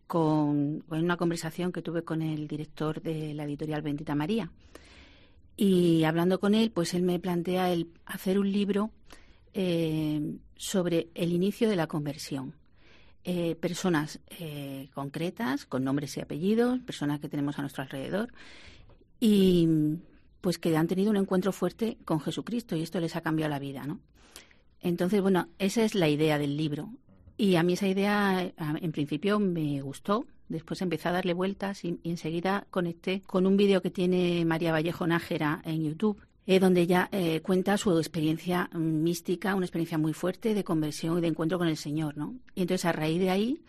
con, 0.07 0.81
con, 0.81 1.03
una 1.03 1.17
conversación 1.17 1.71
que 1.71 1.81
tuve 1.81 2.03
con 2.03 2.21
el 2.21 2.47
director 2.47 3.01
de 3.01 3.33
la 3.33 3.43
editorial 3.43 3.81
Bendita 3.81 4.15
María. 4.15 4.51
Y 5.57 6.03
hablando 6.03 6.39
con 6.39 6.53
él, 6.53 6.71
pues 6.71 6.93
él 6.93 7.03
me 7.03 7.19
plantea 7.19 7.71
el 7.71 7.89
hacer 8.05 8.39
un 8.39 8.51
libro 8.51 8.91
eh, 9.53 10.37
sobre 10.57 11.09
el 11.15 11.31
inicio 11.31 11.69
de 11.69 11.77
la 11.77 11.87
conversión. 11.87 12.55
Eh, 13.23 13.55
personas 13.55 14.19
eh, 14.37 14.89
concretas, 14.93 15.65
con 15.65 15.83
nombres 15.83 16.15
y 16.17 16.21
apellidos, 16.21 16.79
personas 16.81 17.19
que 17.19 17.29
tenemos 17.29 17.57
a 17.57 17.61
nuestro 17.61 17.83
alrededor, 17.83 18.31
y 19.19 19.67
pues 20.45 20.59
que 20.59 20.77
han 20.77 20.85
tenido 20.85 21.09
un 21.09 21.17
encuentro 21.17 21.51
fuerte 21.51 21.97
con 22.05 22.19
Jesucristo 22.19 22.75
y 22.75 22.83
esto 22.83 22.99
les 22.99 23.15
ha 23.15 23.21
cambiado 23.21 23.49
la 23.49 23.57
vida, 23.57 23.87
¿no? 23.87 23.99
Entonces, 24.79 25.19
bueno, 25.19 25.47
esa 25.57 25.83
es 25.83 25.95
la 25.95 26.07
idea 26.07 26.37
del 26.37 26.55
libro. 26.55 26.91
Y 27.35 27.55
a 27.55 27.63
mí 27.63 27.73
esa 27.73 27.87
idea, 27.87 28.53
en 28.55 28.91
principio, 28.91 29.39
me 29.39 29.81
gustó. 29.81 30.27
Después 30.47 30.83
empecé 30.83 31.09
a 31.09 31.13
darle 31.13 31.33
vueltas 31.33 31.83
y, 31.83 31.99
enseguida 32.03 32.67
conecté 32.69 33.23
con 33.25 33.47
un 33.47 33.57
vídeo 33.57 33.81
que 33.81 33.89
tiene 33.89 34.45
María 34.45 34.71
Vallejo 34.71 35.07
Nájera 35.07 35.63
en 35.65 35.83
YouTube, 35.83 36.21
eh, 36.45 36.59
donde 36.59 36.81
ella 36.81 37.09
eh, 37.11 37.41
cuenta 37.41 37.75
su 37.79 37.97
experiencia 37.97 38.69
mística, 38.75 39.55
una 39.55 39.65
experiencia 39.65 39.97
muy 39.97 40.13
fuerte 40.13 40.53
de 40.53 40.63
conversión 40.63 41.17
y 41.17 41.21
de 41.21 41.27
encuentro 41.29 41.57
con 41.57 41.69
el 41.69 41.77
Señor, 41.77 42.17
¿no? 42.17 42.35
Y 42.53 42.61
entonces 42.61 42.85
a 42.85 42.91
raíz 42.91 43.19
de 43.19 43.31
ahí, 43.31 43.63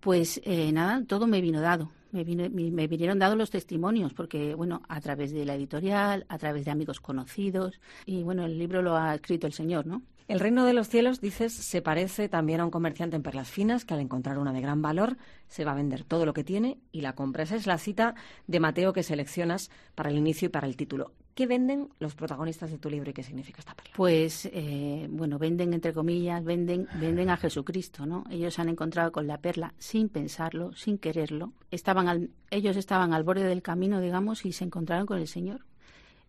pues 0.00 0.40
eh, 0.42 0.72
nada, 0.72 1.00
todo 1.06 1.28
me 1.28 1.40
vino 1.40 1.60
dado 1.60 1.92
me, 2.12 2.24
me, 2.48 2.86
vinieron 2.86 3.18
dados 3.18 3.36
los 3.36 3.50
testimonios, 3.50 4.14
porque, 4.14 4.54
bueno, 4.54 4.82
a 4.88 5.00
través 5.00 5.32
de 5.32 5.44
la 5.44 5.54
editorial, 5.54 6.26
a 6.28 6.38
través 6.38 6.64
de 6.64 6.70
amigos 6.70 7.00
conocidos, 7.00 7.80
y 8.06 8.22
bueno, 8.22 8.44
el 8.44 8.58
libro 8.58 8.82
lo 8.82 8.96
ha 8.96 9.14
escrito 9.14 9.46
el 9.46 9.52
Señor, 9.52 9.86
¿no? 9.86 10.02
El 10.28 10.40
reino 10.40 10.66
de 10.66 10.74
los 10.74 10.90
cielos, 10.90 11.22
dices, 11.22 11.54
se 11.54 11.80
parece 11.80 12.28
también 12.28 12.60
a 12.60 12.64
un 12.66 12.70
comerciante 12.70 13.16
en 13.16 13.22
perlas 13.22 13.48
finas 13.48 13.86
que 13.86 13.94
al 13.94 14.00
encontrar 14.00 14.38
una 14.38 14.52
de 14.52 14.60
gran 14.60 14.82
valor 14.82 15.16
se 15.46 15.64
va 15.64 15.72
a 15.72 15.74
vender 15.74 16.04
todo 16.04 16.26
lo 16.26 16.34
que 16.34 16.44
tiene 16.44 16.78
y 16.92 17.00
la 17.00 17.14
compra. 17.14 17.44
Esa 17.44 17.56
es 17.56 17.66
la 17.66 17.78
cita 17.78 18.14
de 18.46 18.60
Mateo 18.60 18.92
que 18.92 19.02
seleccionas 19.02 19.70
para 19.94 20.10
el 20.10 20.18
inicio 20.18 20.46
y 20.46 20.48
para 20.50 20.66
el 20.66 20.76
título. 20.76 21.14
¿Qué 21.38 21.46
venden 21.46 21.88
los 22.00 22.16
protagonistas 22.16 22.68
de 22.72 22.78
tu 22.78 22.90
libro 22.90 23.10
y 23.10 23.12
qué 23.12 23.22
significa 23.22 23.60
esta 23.60 23.72
perla? 23.72 23.92
Pues, 23.94 24.46
eh, 24.46 25.06
bueno, 25.08 25.38
venden 25.38 25.72
entre 25.72 25.92
comillas, 25.92 26.42
venden, 26.42 26.88
venden 26.98 27.30
a 27.30 27.36
Jesucristo, 27.36 28.06
¿no? 28.06 28.24
Ellos 28.28 28.54
se 28.54 28.60
han 28.60 28.68
encontrado 28.68 29.12
con 29.12 29.28
la 29.28 29.38
perla 29.38 29.72
sin 29.78 30.08
pensarlo, 30.08 30.72
sin 30.74 30.98
quererlo. 30.98 31.52
Estaban 31.70 32.30
ellos 32.50 32.76
estaban 32.76 33.12
al 33.12 33.22
borde 33.22 33.44
del 33.44 33.62
camino, 33.62 34.00
digamos, 34.00 34.44
y 34.44 34.50
se 34.50 34.64
encontraron 34.64 35.06
con 35.06 35.20
el 35.20 35.28
Señor. 35.28 35.64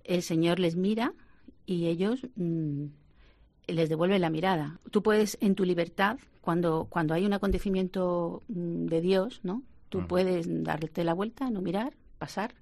El 0.03 0.21
Señor 0.21 0.59
les 0.59 0.75
mira 0.75 1.15
y 1.65 1.87
ellos 1.87 2.27
mm, 2.35 2.85
les 3.65 3.89
devuelve 3.89 4.19
la 4.19 4.29
mirada. 4.29 4.79
Tú 4.91 5.01
puedes, 5.01 5.39
en 5.41 5.55
tu 5.55 5.65
libertad, 5.65 6.19
cuando, 6.39 6.85
cuando 6.87 7.15
hay 7.15 7.25
un 7.25 7.33
acontecimiento 7.33 8.43
mm, 8.47 8.85
de 8.85 9.01
Dios, 9.01 9.39
¿no? 9.41 9.63
Tú 9.89 10.05
puedes 10.05 10.45
darte 10.63 11.03
la 11.03 11.15
vuelta, 11.15 11.49
no 11.49 11.61
mirar, 11.61 11.93
pasar, 12.19 12.53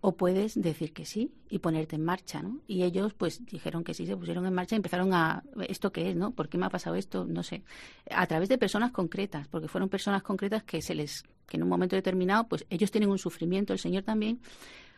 o 0.00 0.16
puedes 0.16 0.60
decir 0.60 0.92
que 0.92 1.04
sí 1.04 1.32
y 1.48 1.58
ponerte 1.58 1.96
en 1.96 2.04
marcha, 2.04 2.42
¿no? 2.42 2.60
Y 2.66 2.84
ellos, 2.84 3.12
pues, 3.14 3.44
dijeron 3.44 3.84
que 3.84 3.92
sí, 3.92 4.06
se 4.06 4.16
pusieron 4.16 4.46
en 4.46 4.54
marcha 4.54 4.74
y 4.74 4.78
empezaron 4.78 5.12
a, 5.12 5.42
¿esto 5.68 5.92
qué 5.92 6.10
es, 6.10 6.16
no? 6.16 6.30
¿Por 6.30 6.48
qué 6.48 6.56
me 6.56 6.66
ha 6.66 6.70
pasado 6.70 6.96
esto? 6.96 7.26
No 7.26 7.42
sé. 7.42 7.62
A 8.10 8.26
través 8.26 8.48
de 8.48 8.56
personas 8.56 8.92
concretas, 8.92 9.46
porque 9.48 9.68
fueron 9.68 9.88
personas 9.88 10.22
concretas 10.22 10.62
que 10.62 10.80
se 10.80 10.94
les, 10.94 11.24
que 11.46 11.58
en 11.58 11.64
un 11.64 11.68
momento 11.68 11.96
determinado, 11.96 12.48
pues, 12.48 12.64
ellos 12.70 12.90
tienen 12.90 13.10
un 13.10 13.18
sufrimiento. 13.18 13.72
El 13.72 13.78
Señor 13.78 14.02
también 14.02 14.40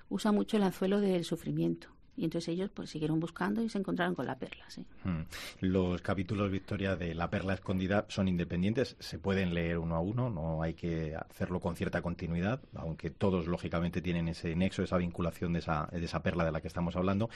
usa 0.09 0.30
mucho 0.30 0.56
el 0.56 0.62
anzuelo 0.62 1.00
del 1.00 1.25
sufrimiento. 1.25 1.88
Y 2.16 2.25
entonces 2.25 2.49
ellos 2.49 2.71
pues 2.73 2.90
siguieron 2.90 3.21
buscando 3.21 3.62
y 3.62 3.69
se 3.69 3.78
encontraron 3.78 4.14
con 4.14 4.26
la 4.26 4.38
perla. 4.38 4.64
¿sí? 4.69 4.85
Hmm. 5.04 5.23
Los 5.61 6.02
capítulos, 6.02 6.50
Victoria, 6.50 6.97
de 6.97 7.14
La 7.14 7.31
perla 7.31 7.54
escondida 7.54 8.04
son 8.09 8.28
independientes, 8.28 8.97
se 8.99 9.19
pueden 9.19 9.54
leer 9.54 9.78
uno 9.78 9.97
a 9.97 10.00
uno, 10.00 10.31
no 10.31 10.62
hay 10.62 10.75
que 10.75 11.14
hacerlo 11.16 11.61
con 11.61 11.76
cierta 11.76 12.02
continuidad, 12.02 12.61
aunque 12.75 13.11
todos 13.11 13.47
lógicamente 13.47 14.02
tienen 14.02 14.28
ese 14.28 14.54
nexo, 14.54 14.83
esa 14.83 14.97
vinculación 14.99 15.52
de 15.52 15.61
esa, 15.61 15.88
de 15.90 16.04
esa 16.04 16.23
perla 16.23 16.45
de 16.45 16.52
la 16.52 16.61
que 16.61 16.69
estamos 16.69 16.97
hablando, 16.97 17.31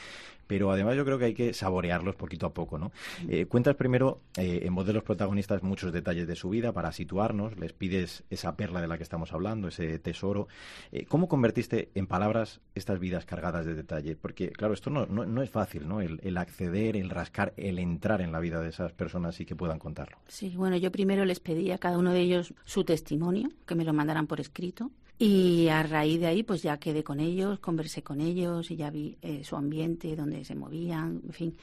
pero 0.47 0.71
además 0.71 0.97
yo 0.97 1.05
creo 1.05 1.19
que 1.19 1.27
hay 1.27 1.35
que 1.35 1.55
saborearlos 1.55 2.17
poquito 2.17 2.47
a 2.47 2.55
poco. 2.55 2.79
¿no? 2.79 2.93
Eh, 3.29 3.47
cuentas 3.47 3.77
primero, 3.77 4.21
eh, 4.37 4.61
en 4.63 4.75
voz 4.75 4.87
de 4.87 4.93
los 4.93 5.03
protagonistas, 5.03 5.63
muchos 5.63 5.93
detalles 5.93 6.27
de 6.27 6.37
su 6.37 6.51
vida 6.51 6.73
para 6.73 6.93
situarnos, 6.93 7.59
les 7.59 7.73
pides 7.73 8.25
esa 8.31 8.57
perla 8.57 8.81
de 8.81 8.89
la 8.89 8.97
que 8.97 9.03
estamos 9.03 9.33
hablando, 9.33 9.69
ese 9.69 9.99
tesoro. 9.99 10.49
Eh, 10.93 11.07
¿Cómo 11.07 11.29
convertiste 11.29 11.91
en 11.95 12.07
palabras 12.07 12.61
estas 12.75 12.99
vidas 12.99 13.25
cargadas 13.25 13.65
de 13.67 13.75
detalle? 13.75 14.17
Porque, 14.17 14.51
claro, 14.51 14.66
esto 14.75 14.91
no, 14.91 15.07
no, 15.07 15.43
es 15.43 15.51
fácil, 15.51 15.87
¿no? 15.89 16.01
El, 16.01 16.37
acceder, 16.37 16.97
el 16.97 17.11
rascar, 17.11 17.53
el 17.57 17.79
entrar 17.79 18.21
en 18.21 18.33
la 18.33 18.41
vida 18.41 18.61
de 18.61 18.69
esas 18.69 18.93
personas 18.93 19.41
y 19.41 19.47
que 19.47 19.57
puedan 19.57 19.79
contarlo. 19.79 20.19
Sí, 20.29 20.55
bueno, 20.57 20.77
yo 20.77 20.91
primero 20.91 21.25
les 21.25 21.41
pedí 21.41 21.71
a 21.71 21.79
cada 21.79 21.99
uno 21.99 22.13
de 22.13 22.21
ellos 22.21 22.55
su 22.65 22.85
testimonio, 22.85 23.51
que 23.67 23.75
me 23.75 23.85
lo 23.85 23.93
mandaran 23.93 24.27
por 24.27 24.41
escrito. 24.41 24.91
Y 25.19 25.69
a 25.69 25.83
raíz 25.83 26.21
de 26.21 26.27
ahí, 26.27 26.43
pues 26.43 26.63
ya 26.63 26.77
quedé 26.79 27.03
con 27.03 27.21
ellos, 27.21 27.59
conversé 27.59 28.03
con 28.03 28.21
ellos 28.21 28.71
y 28.71 28.77
ya 28.77 28.91
vi 28.91 29.17
eh, 29.23 29.43
su 29.45 29.57
ambiente, 29.57 30.15
donde 30.15 30.45
se 30.45 30.55
movían, 30.55 31.23
en 31.25 31.33
fin. 31.33 31.57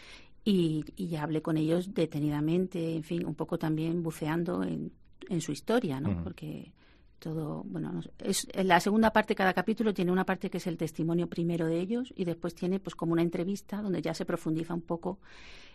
Y, 0.44 0.84
ya 0.98 1.24
hablé 1.24 1.42
con 1.42 1.58
ellos 1.58 1.94
detenidamente, 1.94 2.96
en 2.96 3.04
fin, 3.04 3.26
un 3.26 3.36
poco 3.36 3.58
también 3.58 4.02
buceando 4.02 4.64
en, 4.64 4.92
en 5.30 5.42
su 5.42 5.52
historia, 5.52 6.00
¿no? 6.00 6.24
Porque 6.24 6.74
todo, 7.24 7.64
bueno, 7.66 8.02
es, 8.20 8.46
la 8.54 8.82
segunda 8.82 9.12
parte, 9.14 9.34
cada 9.34 9.54
capítulo 9.54 9.94
tiene 9.94 10.12
una 10.12 10.26
parte 10.26 10.50
que 10.50 10.58
es 10.58 10.68
el 10.68 10.76
testimonio 10.76 11.28
primero 11.28 11.68
de 11.68 11.80
ellos 11.80 12.14
y 12.18 12.26
después 12.26 12.54
tiene 12.54 12.82
pues 12.82 12.96
como 12.96 13.14
una 13.14 13.22
entrevista 13.22 13.82
donde 13.82 14.02
ya 14.02 14.14
se 14.14 14.26
profundiza 14.26 14.74
un 14.74 14.82
poco 14.82 15.20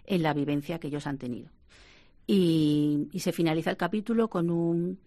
en 0.05 0.23
la 0.23 0.35
vivencia 0.35 0.79
que 0.79 0.89
ellos 0.89 1.07
han 1.07 1.17
tenido. 1.17 1.49
Y, 2.27 3.09
y 3.13 3.21
se 3.21 3.33
finaliza 3.33 3.71
el 3.71 3.79
capítulo 3.79 4.29
con 4.29 4.51
un 4.51 4.99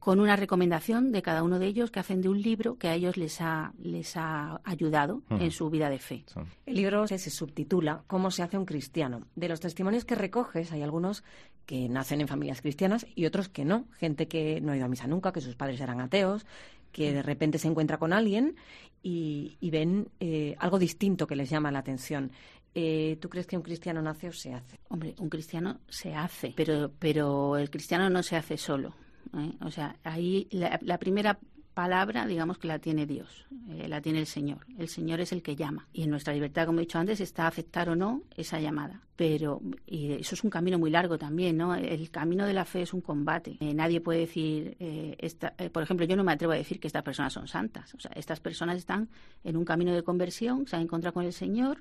con 0.00 0.18
una 0.18 0.34
recomendación 0.34 1.12
de 1.12 1.20
cada 1.20 1.42
uno 1.42 1.58
de 1.58 1.66
ellos 1.66 1.90
que 1.90 2.00
hacen 2.00 2.22
de 2.22 2.30
un 2.30 2.40
libro 2.40 2.78
que 2.78 2.88
a 2.88 2.94
ellos 2.94 3.18
les 3.18 3.40
ha, 3.42 3.74
les 3.82 4.16
ha 4.16 4.60
ayudado 4.64 5.22
en 5.28 5.50
su 5.50 5.68
vida 5.68 5.90
de 5.90 5.98
fe. 5.98 6.24
El 6.64 6.74
libro 6.74 7.06
se 7.06 7.18
subtitula 7.18 8.02
¿Cómo 8.06 8.30
se 8.30 8.42
hace 8.42 8.56
un 8.56 8.64
cristiano? 8.64 9.26
De 9.36 9.48
los 9.48 9.60
testimonios 9.60 10.06
que 10.06 10.14
recoges 10.14 10.72
hay 10.72 10.82
algunos 10.82 11.22
que 11.66 11.88
nacen 11.88 12.22
en 12.22 12.28
familias 12.28 12.62
cristianas 12.62 13.06
y 13.14 13.26
otros 13.26 13.50
que 13.50 13.66
no. 13.66 13.84
Gente 13.92 14.26
que 14.26 14.60
no 14.62 14.72
ha 14.72 14.76
ido 14.76 14.86
a 14.86 14.88
misa 14.88 15.06
nunca, 15.06 15.32
que 15.32 15.42
sus 15.42 15.54
padres 15.54 15.80
eran 15.80 16.00
ateos, 16.00 16.46
que 16.92 17.12
de 17.12 17.22
repente 17.22 17.58
se 17.58 17.68
encuentra 17.68 17.98
con 17.98 18.14
alguien 18.14 18.56
y, 19.02 19.58
ven 19.70 20.08
eh, 20.18 20.56
algo 20.58 20.78
distinto 20.78 21.26
que 21.26 21.36
les 21.36 21.50
llama 21.50 21.70
la 21.70 21.80
atención. 21.80 22.32
Eh, 22.74 23.18
¿Tú 23.20 23.28
crees 23.28 23.46
que 23.46 23.56
un 23.56 23.62
cristiano 23.62 24.00
nace 24.00 24.28
o 24.28 24.32
se 24.32 24.54
hace? 24.54 24.78
Hombre, 24.88 25.14
un 25.18 25.28
cristiano 25.28 25.80
se 25.88 26.14
hace, 26.14 26.54
pero, 26.56 26.90
pero 26.98 27.58
el 27.58 27.68
cristiano 27.68 28.08
no 28.08 28.22
se 28.22 28.36
hace 28.36 28.56
solo. 28.56 28.94
¿Eh? 29.36 29.52
O 29.60 29.70
sea, 29.70 29.96
ahí 30.04 30.48
la, 30.50 30.98
primera 30.98 31.38
palabra, 31.74 32.26
digamos 32.26 32.58
que 32.58 32.68
la 32.68 32.78
tiene 32.78 33.06
Dios, 33.06 33.46
eh, 33.70 33.88
la 33.88 34.00
tiene 34.00 34.20
el 34.20 34.26
Señor. 34.26 34.66
El 34.78 34.88
Señor 34.88 35.20
es 35.20 35.32
el 35.32 35.42
que 35.42 35.56
llama. 35.56 35.86
Y 35.92 36.02
en 36.02 36.10
nuestra 36.10 36.34
libertad, 36.34 36.66
como 36.66 36.78
he 36.78 36.82
dicho 36.82 36.98
antes, 36.98 37.20
está 37.20 37.46
aceptar 37.46 37.88
o 37.88 37.96
no 37.96 38.22
esa 38.36 38.60
llamada. 38.60 39.00
Pero 39.16 39.60
y 39.86 40.12
eso 40.12 40.34
es 40.34 40.44
un 40.44 40.50
camino 40.50 40.78
muy 40.78 40.90
largo 40.90 41.18
también, 41.18 41.56
¿no? 41.56 41.74
El 41.74 42.10
camino 42.10 42.46
de 42.46 42.54
la 42.54 42.64
fe 42.64 42.82
es 42.82 42.94
un 42.94 43.00
combate. 43.00 43.56
Eh, 43.60 43.74
nadie 43.74 44.00
puede 44.00 44.20
decir, 44.20 44.76
esta, 45.18 45.54
por 45.72 45.82
ejemplo, 45.82 46.06
yo 46.06 46.16
no 46.16 46.24
me 46.24 46.32
atrevo 46.32 46.52
a 46.52 46.56
decir 46.56 46.80
que 46.80 46.86
estas 46.86 47.02
personas 47.02 47.32
son 47.32 47.46
santas. 47.46 47.94
O 47.94 48.00
sea, 48.00 48.12
estas 48.14 48.40
personas 48.40 48.78
están 48.78 49.08
en 49.44 49.56
un 49.56 49.64
camino 49.64 49.92
de 49.92 50.02
conversión, 50.02 50.66
se 50.66 50.76
han 50.76 50.82
encontrado 50.82 51.14
con 51.14 51.24
el 51.24 51.32
Señor 51.32 51.78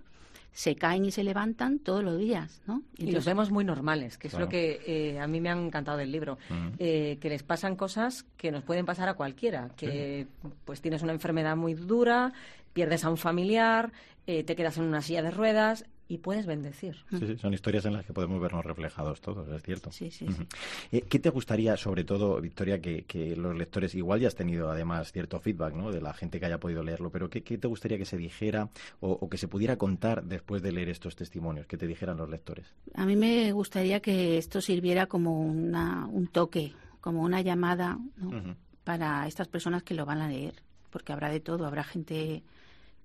se 0.52 0.76
caen 0.76 1.06
y 1.06 1.12
se 1.12 1.24
levantan 1.24 1.80
todos 1.80 2.04
los 2.04 2.18
días, 2.18 2.62
¿no? 2.66 2.82
y 2.98 3.12
los 3.12 3.26
vemos 3.26 3.52
muy 3.52 3.64
normales, 3.64 4.18
que 4.18 4.28
es 4.28 4.34
lo 4.34 4.50
que 4.50 4.82
eh, 4.86 5.20
a 5.20 5.28
mí 5.28 5.40
me 5.40 5.50
ha 5.50 5.54
encantado 5.54 5.98
del 5.98 6.12
libro, 6.12 6.38
eh, 6.78 7.18
que 7.22 7.30
les 7.30 7.44
pasan 7.44 7.76
cosas 7.76 8.26
que 8.36 8.52
nos 8.52 8.64
pueden 8.64 8.86
pasar 8.86 9.10
a 9.10 9.14
cualquiera, 9.14 9.70
que 9.76 10.28
pues 10.66 10.82
tienes 10.82 11.02
una 11.02 11.14
enfermedad 11.14 11.56
muy 11.56 11.76
dura, 11.76 12.34
pierdes 12.74 13.06
a 13.06 13.10
un 13.10 13.18
familiar, 13.18 13.92
eh, 14.28 14.44
te 14.44 14.56
quedas 14.56 14.78
en 14.78 14.84
una 14.84 15.02
silla 15.02 15.22
de 15.22 15.32
ruedas 15.32 15.86
y 16.10 16.18
puedes 16.18 16.48
bendecir. 16.48 16.96
Sí, 17.12 17.20
sí, 17.20 17.38
son 17.38 17.54
historias 17.54 17.86
en 17.86 17.94
las 17.94 18.04
que 18.04 18.14
podemos 18.14 18.42
vernos 18.42 18.66
reflejados 18.66 19.22
todos, 19.22 19.48
es 19.48 19.62
cierto. 19.62 19.92
Sí, 19.92 20.10
sí, 20.10 20.26
eh, 20.92 21.02
¿Qué 21.02 21.20
te 21.20 21.30
gustaría, 21.30 21.78
sobre 21.78 22.04
todo, 22.04 22.42
Victoria, 22.42 22.82
que, 22.82 23.36
los 23.38 23.56
lectores, 23.56 23.94
igual 23.94 24.20
ya 24.20 24.28
has 24.28 24.36
tenido 24.36 24.72
además 24.72 25.12
cierto 25.12 25.40
feedback 25.40 25.76
¿no? 25.76 25.92
de 25.92 26.02
la 26.02 26.14
gente 26.14 26.40
que 26.40 26.48
haya 26.48 26.60
podido 26.60 26.82
leerlo, 26.82 27.12
pero 27.12 27.30
¿qué, 27.30 27.42
te 27.42 27.68
gustaría 27.68 28.00
que 28.00 28.06
se 28.06 28.18
dijera 28.18 28.70
o, 29.00 29.30
que 29.30 29.38
se 29.38 29.48
pudiera 29.48 29.78
contar 29.78 30.24
después 30.24 30.64
de 30.64 30.72
leer 30.72 30.90
estos 30.90 31.16
testimonios, 31.16 31.68
que 31.68 31.78
te 31.78 31.86
dijeran 31.86 32.18
los 32.18 32.28
lectores? 32.28 32.66
A 32.96 33.06
mí 33.06 33.16
me 33.16 33.52
gustaría 33.52 34.00
que 34.00 34.40
esto 34.40 34.62
sirviera 34.62 35.06
como 35.06 35.40
una, 35.40 36.08
un 36.08 36.26
toque, 36.26 36.74
como 37.02 37.22
una 37.22 37.42
llamada 37.42 38.00
para 38.84 39.28
estas 39.28 39.48
personas 39.48 39.84
que 39.84 39.94
lo 39.94 40.08
van 40.08 40.22
a 40.22 40.28
leer, 40.28 40.56
porque 40.90 41.14
habrá 41.14 41.30
de 41.30 41.40
todo, 41.40 41.68
habrá 41.68 41.84
gente 41.84 42.42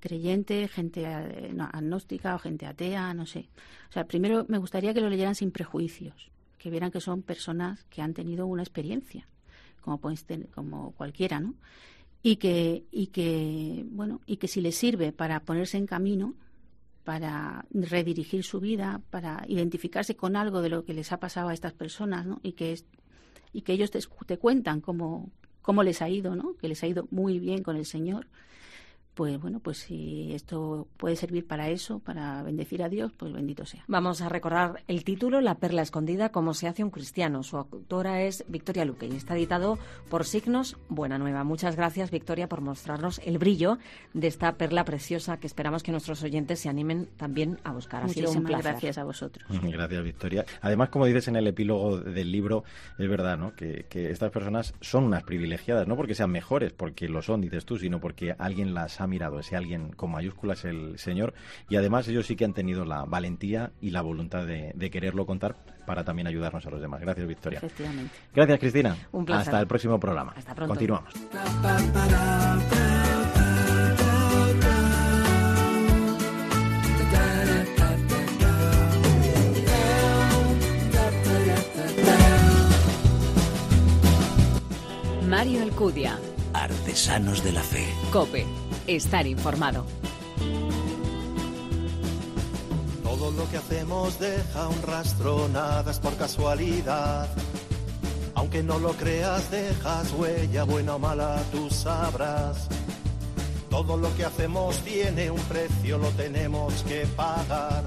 creyente, 0.04 0.68
gente 0.68 1.02
eh, 1.06 1.54
agnóstica 1.58 2.34
o 2.34 2.38
gente 2.38 2.66
atea, 2.66 3.14
no 3.14 3.24
sé. 3.24 3.48
O 3.88 3.92
sea, 3.92 4.04
primero 4.04 4.44
me 4.48 4.58
gustaría 4.58 4.92
que 4.92 5.00
lo 5.00 5.08
leyeran 5.08 5.34
sin 5.34 5.50
prejuicios, 5.50 6.30
que 6.58 6.68
vieran 6.68 6.90
que 6.90 7.00
son 7.00 7.22
personas 7.22 7.84
que 7.84 8.02
han 8.02 8.12
tenido 8.12 8.46
una 8.46 8.62
experiencia, 8.62 9.26
como 9.80 9.98
como 10.54 10.92
cualquiera, 10.92 11.40
¿no? 11.40 11.54
Y 12.22 12.36
que 12.36 12.84
y 12.90 13.06
que 13.06 13.86
bueno, 13.88 14.20
y 14.26 14.36
que 14.36 14.46
si 14.46 14.60
les 14.60 14.76
sirve 14.76 15.12
para 15.12 15.40
ponerse 15.40 15.78
en 15.78 15.86
camino, 15.86 16.34
para 17.02 17.64
redirigir 17.70 18.44
su 18.44 18.60
vida, 18.60 19.00
para 19.08 19.44
identificarse 19.48 20.16
con 20.16 20.36
algo 20.36 20.60
de 20.60 20.68
lo 20.68 20.84
que 20.84 20.92
les 20.92 21.12
ha 21.12 21.18
pasado 21.18 21.48
a 21.48 21.54
estas 21.54 21.72
personas, 21.72 22.26
¿no? 22.26 22.40
Y 22.42 22.52
que 22.52 22.78
y 23.54 23.62
que 23.62 23.72
ellos 23.72 23.90
te, 23.90 24.00
te 24.26 24.36
cuentan 24.36 24.82
cómo 24.82 25.30
cómo 25.62 25.82
les 25.82 26.02
ha 26.02 26.10
ido, 26.10 26.36
¿no? 26.36 26.56
Que 26.58 26.68
les 26.68 26.82
ha 26.82 26.88
ido 26.88 27.08
muy 27.10 27.38
bien 27.38 27.62
con 27.62 27.76
el 27.76 27.86
Señor 27.86 28.26
pues 29.14 29.40
bueno, 29.40 29.60
pues 29.60 29.78
si 29.78 30.32
esto 30.34 30.88
puede 30.96 31.14
servir 31.14 31.46
para 31.46 31.68
eso, 31.68 32.00
para 32.00 32.42
bendecir 32.42 32.82
a 32.82 32.88
Dios, 32.88 33.12
pues 33.16 33.32
bendito 33.32 33.64
sea. 33.64 33.84
Vamos 33.86 34.20
a 34.20 34.28
recordar 34.28 34.82
el 34.88 35.04
título, 35.04 35.40
La 35.40 35.54
perla 35.54 35.82
escondida, 35.82 36.30
cómo 36.30 36.52
se 36.52 36.66
hace 36.66 36.82
un 36.82 36.90
cristiano. 36.90 37.44
Su 37.44 37.56
autora 37.56 38.22
es 38.22 38.44
Victoria 38.48 38.84
Luque 38.84 39.06
y 39.06 39.14
está 39.14 39.36
editado 39.36 39.78
por 40.10 40.24
Signos 40.24 40.76
Buena 40.88 41.18
Nueva. 41.18 41.44
Muchas 41.44 41.76
gracias, 41.76 42.10
Victoria, 42.10 42.48
por 42.48 42.60
mostrarnos 42.60 43.20
el 43.24 43.38
brillo 43.38 43.78
de 44.14 44.26
esta 44.26 44.52
perla 44.54 44.84
preciosa 44.84 45.38
que 45.38 45.46
esperamos 45.46 45.82
que 45.84 45.92
nuestros 45.92 46.22
oyentes 46.24 46.58
se 46.58 46.68
animen 46.68 47.06
también 47.16 47.58
a 47.62 47.72
buscar. 47.72 48.02
Ha 48.02 48.08
sido 48.08 48.32
un 48.32 48.42
placer. 48.42 48.72
gracias 48.72 48.98
a 48.98 49.04
vosotros. 49.04 49.44
Gracias, 49.74 50.04
Victoria. 50.04 50.44
Además, 50.60 50.88
como 50.88 51.06
dices 51.06 51.28
en 51.28 51.36
el 51.36 51.46
epílogo 51.46 51.98
del 51.98 52.30
libro, 52.30 52.64
es 52.98 53.08
verdad, 53.08 53.36
¿no? 53.38 53.54
Que, 53.54 53.86
que 53.88 54.10
estas 54.10 54.30
personas 54.30 54.74
son 54.80 55.04
unas 55.04 55.22
privilegiadas, 55.24 55.86
no 55.88 55.96
porque 55.96 56.14
sean 56.14 56.30
mejores, 56.30 56.72
porque 56.72 57.08
lo 57.08 57.22
son, 57.22 57.40
dices 57.40 57.64
tú, 57.64 57.76
sino 57.76 58.00
porque 58.00 58.34
alguien 58.38 58.74
las 58.74 59.00
ha 59.00 59.03
mirado. 59.06 59.38
Ese 59.38 59.56
alguien 59.56 59.90
con 59.90 60.10
mayúsculas 60.10 60.64
el 60.64 60.98
Señor. 60.98 61.34
Y 61.68 61.76
además 61.76 62.08
ellos 62.08 62.26
sí 62.26 62.36
que 62.36 62.44
han 62.44 62.54
tenido 62.54 62.84
la 62.84 63.04
valentía 63.04 63.72
y 63.80 63.90
la 63.90 64.02
voluntad 64.02 64.46
de, 64.46 64.90
quererlo 64.90 65.26
contar 65.26 65.56
para 65.86 66.04
también 66.04 66.26
ayudarnos 66.26 66.64
a 66.66 66.70
los 66.70 66.80
demás. 66.80 67.00
Gracias, 67.00 67.26
Victoria. 67.26 67.58
Efectivamente. 67.58 68.14
Gracias, 68.34 68.60
Cristina. 68.60 68.96
Un 69.12 69.24
placer. 69.24 69.48
Hasta 69.48 69.60
el 69.60 69.66
próximo 69.66 69.98
programa. 69.98 70.32
Hasta 70.36 70.54
pronto. 70.54 70.74
Continuamos. 70.74 71.12
Mario 85.34 85.62
Alcudia. 85.62 86.16
Artesanos 86.52 87.42
de 87.42 87.52
la 87.52 87.60
Fe. 87.60 87.84
Cope. 88.12 88.46
Estar 88.86 89.26
informado. 89.26 89.86
Todo 93.02 93.30
lo 93.30 93.48
que 93.50 93.56
hacemos 93.56 94.18
deja 94.18 94.68
un 94.68 94.82
rastro, 94.82 95.48
nada 95.48 95.90
es 95.90 95.98
por 95.98 96.14
casualidad. 96.16 97.28
Aunque 98.34 98.62
no 98.62 98.78
lo 98.78 98.92
creas, 98.92 99.50
dejas 99.50 100.12
huella, 100.12 100.64
buena 100.64 100.96
o 100.96 100.98
mala, 100.98 101.42
tú 101.50 101.70
sabrás. 101.70 102.68
Todo 103.70 103.96
lo 103.96 104.14
que 104.16 104.26
hacemos 104.26 104.76
tiene 104.80 105.30
un 105.30 105.40
precio, 105.42 105.96
lo 105.96 106.08
tenemos 106.10 106.82
que 106.82 107.06
pagar. 107.16 107.84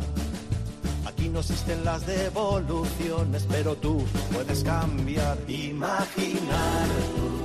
Aquí 1.06 1.30
no 1.30 1.42
existen 1.42 1.86
las 1.86 2.08
devoluciones, 2.08 3.46
pero 3.48 3.76
tú 3.76 4.04
puedes 4.34 4.64
cambiar. 4.64 5.38
Imaginar 5.48 6.88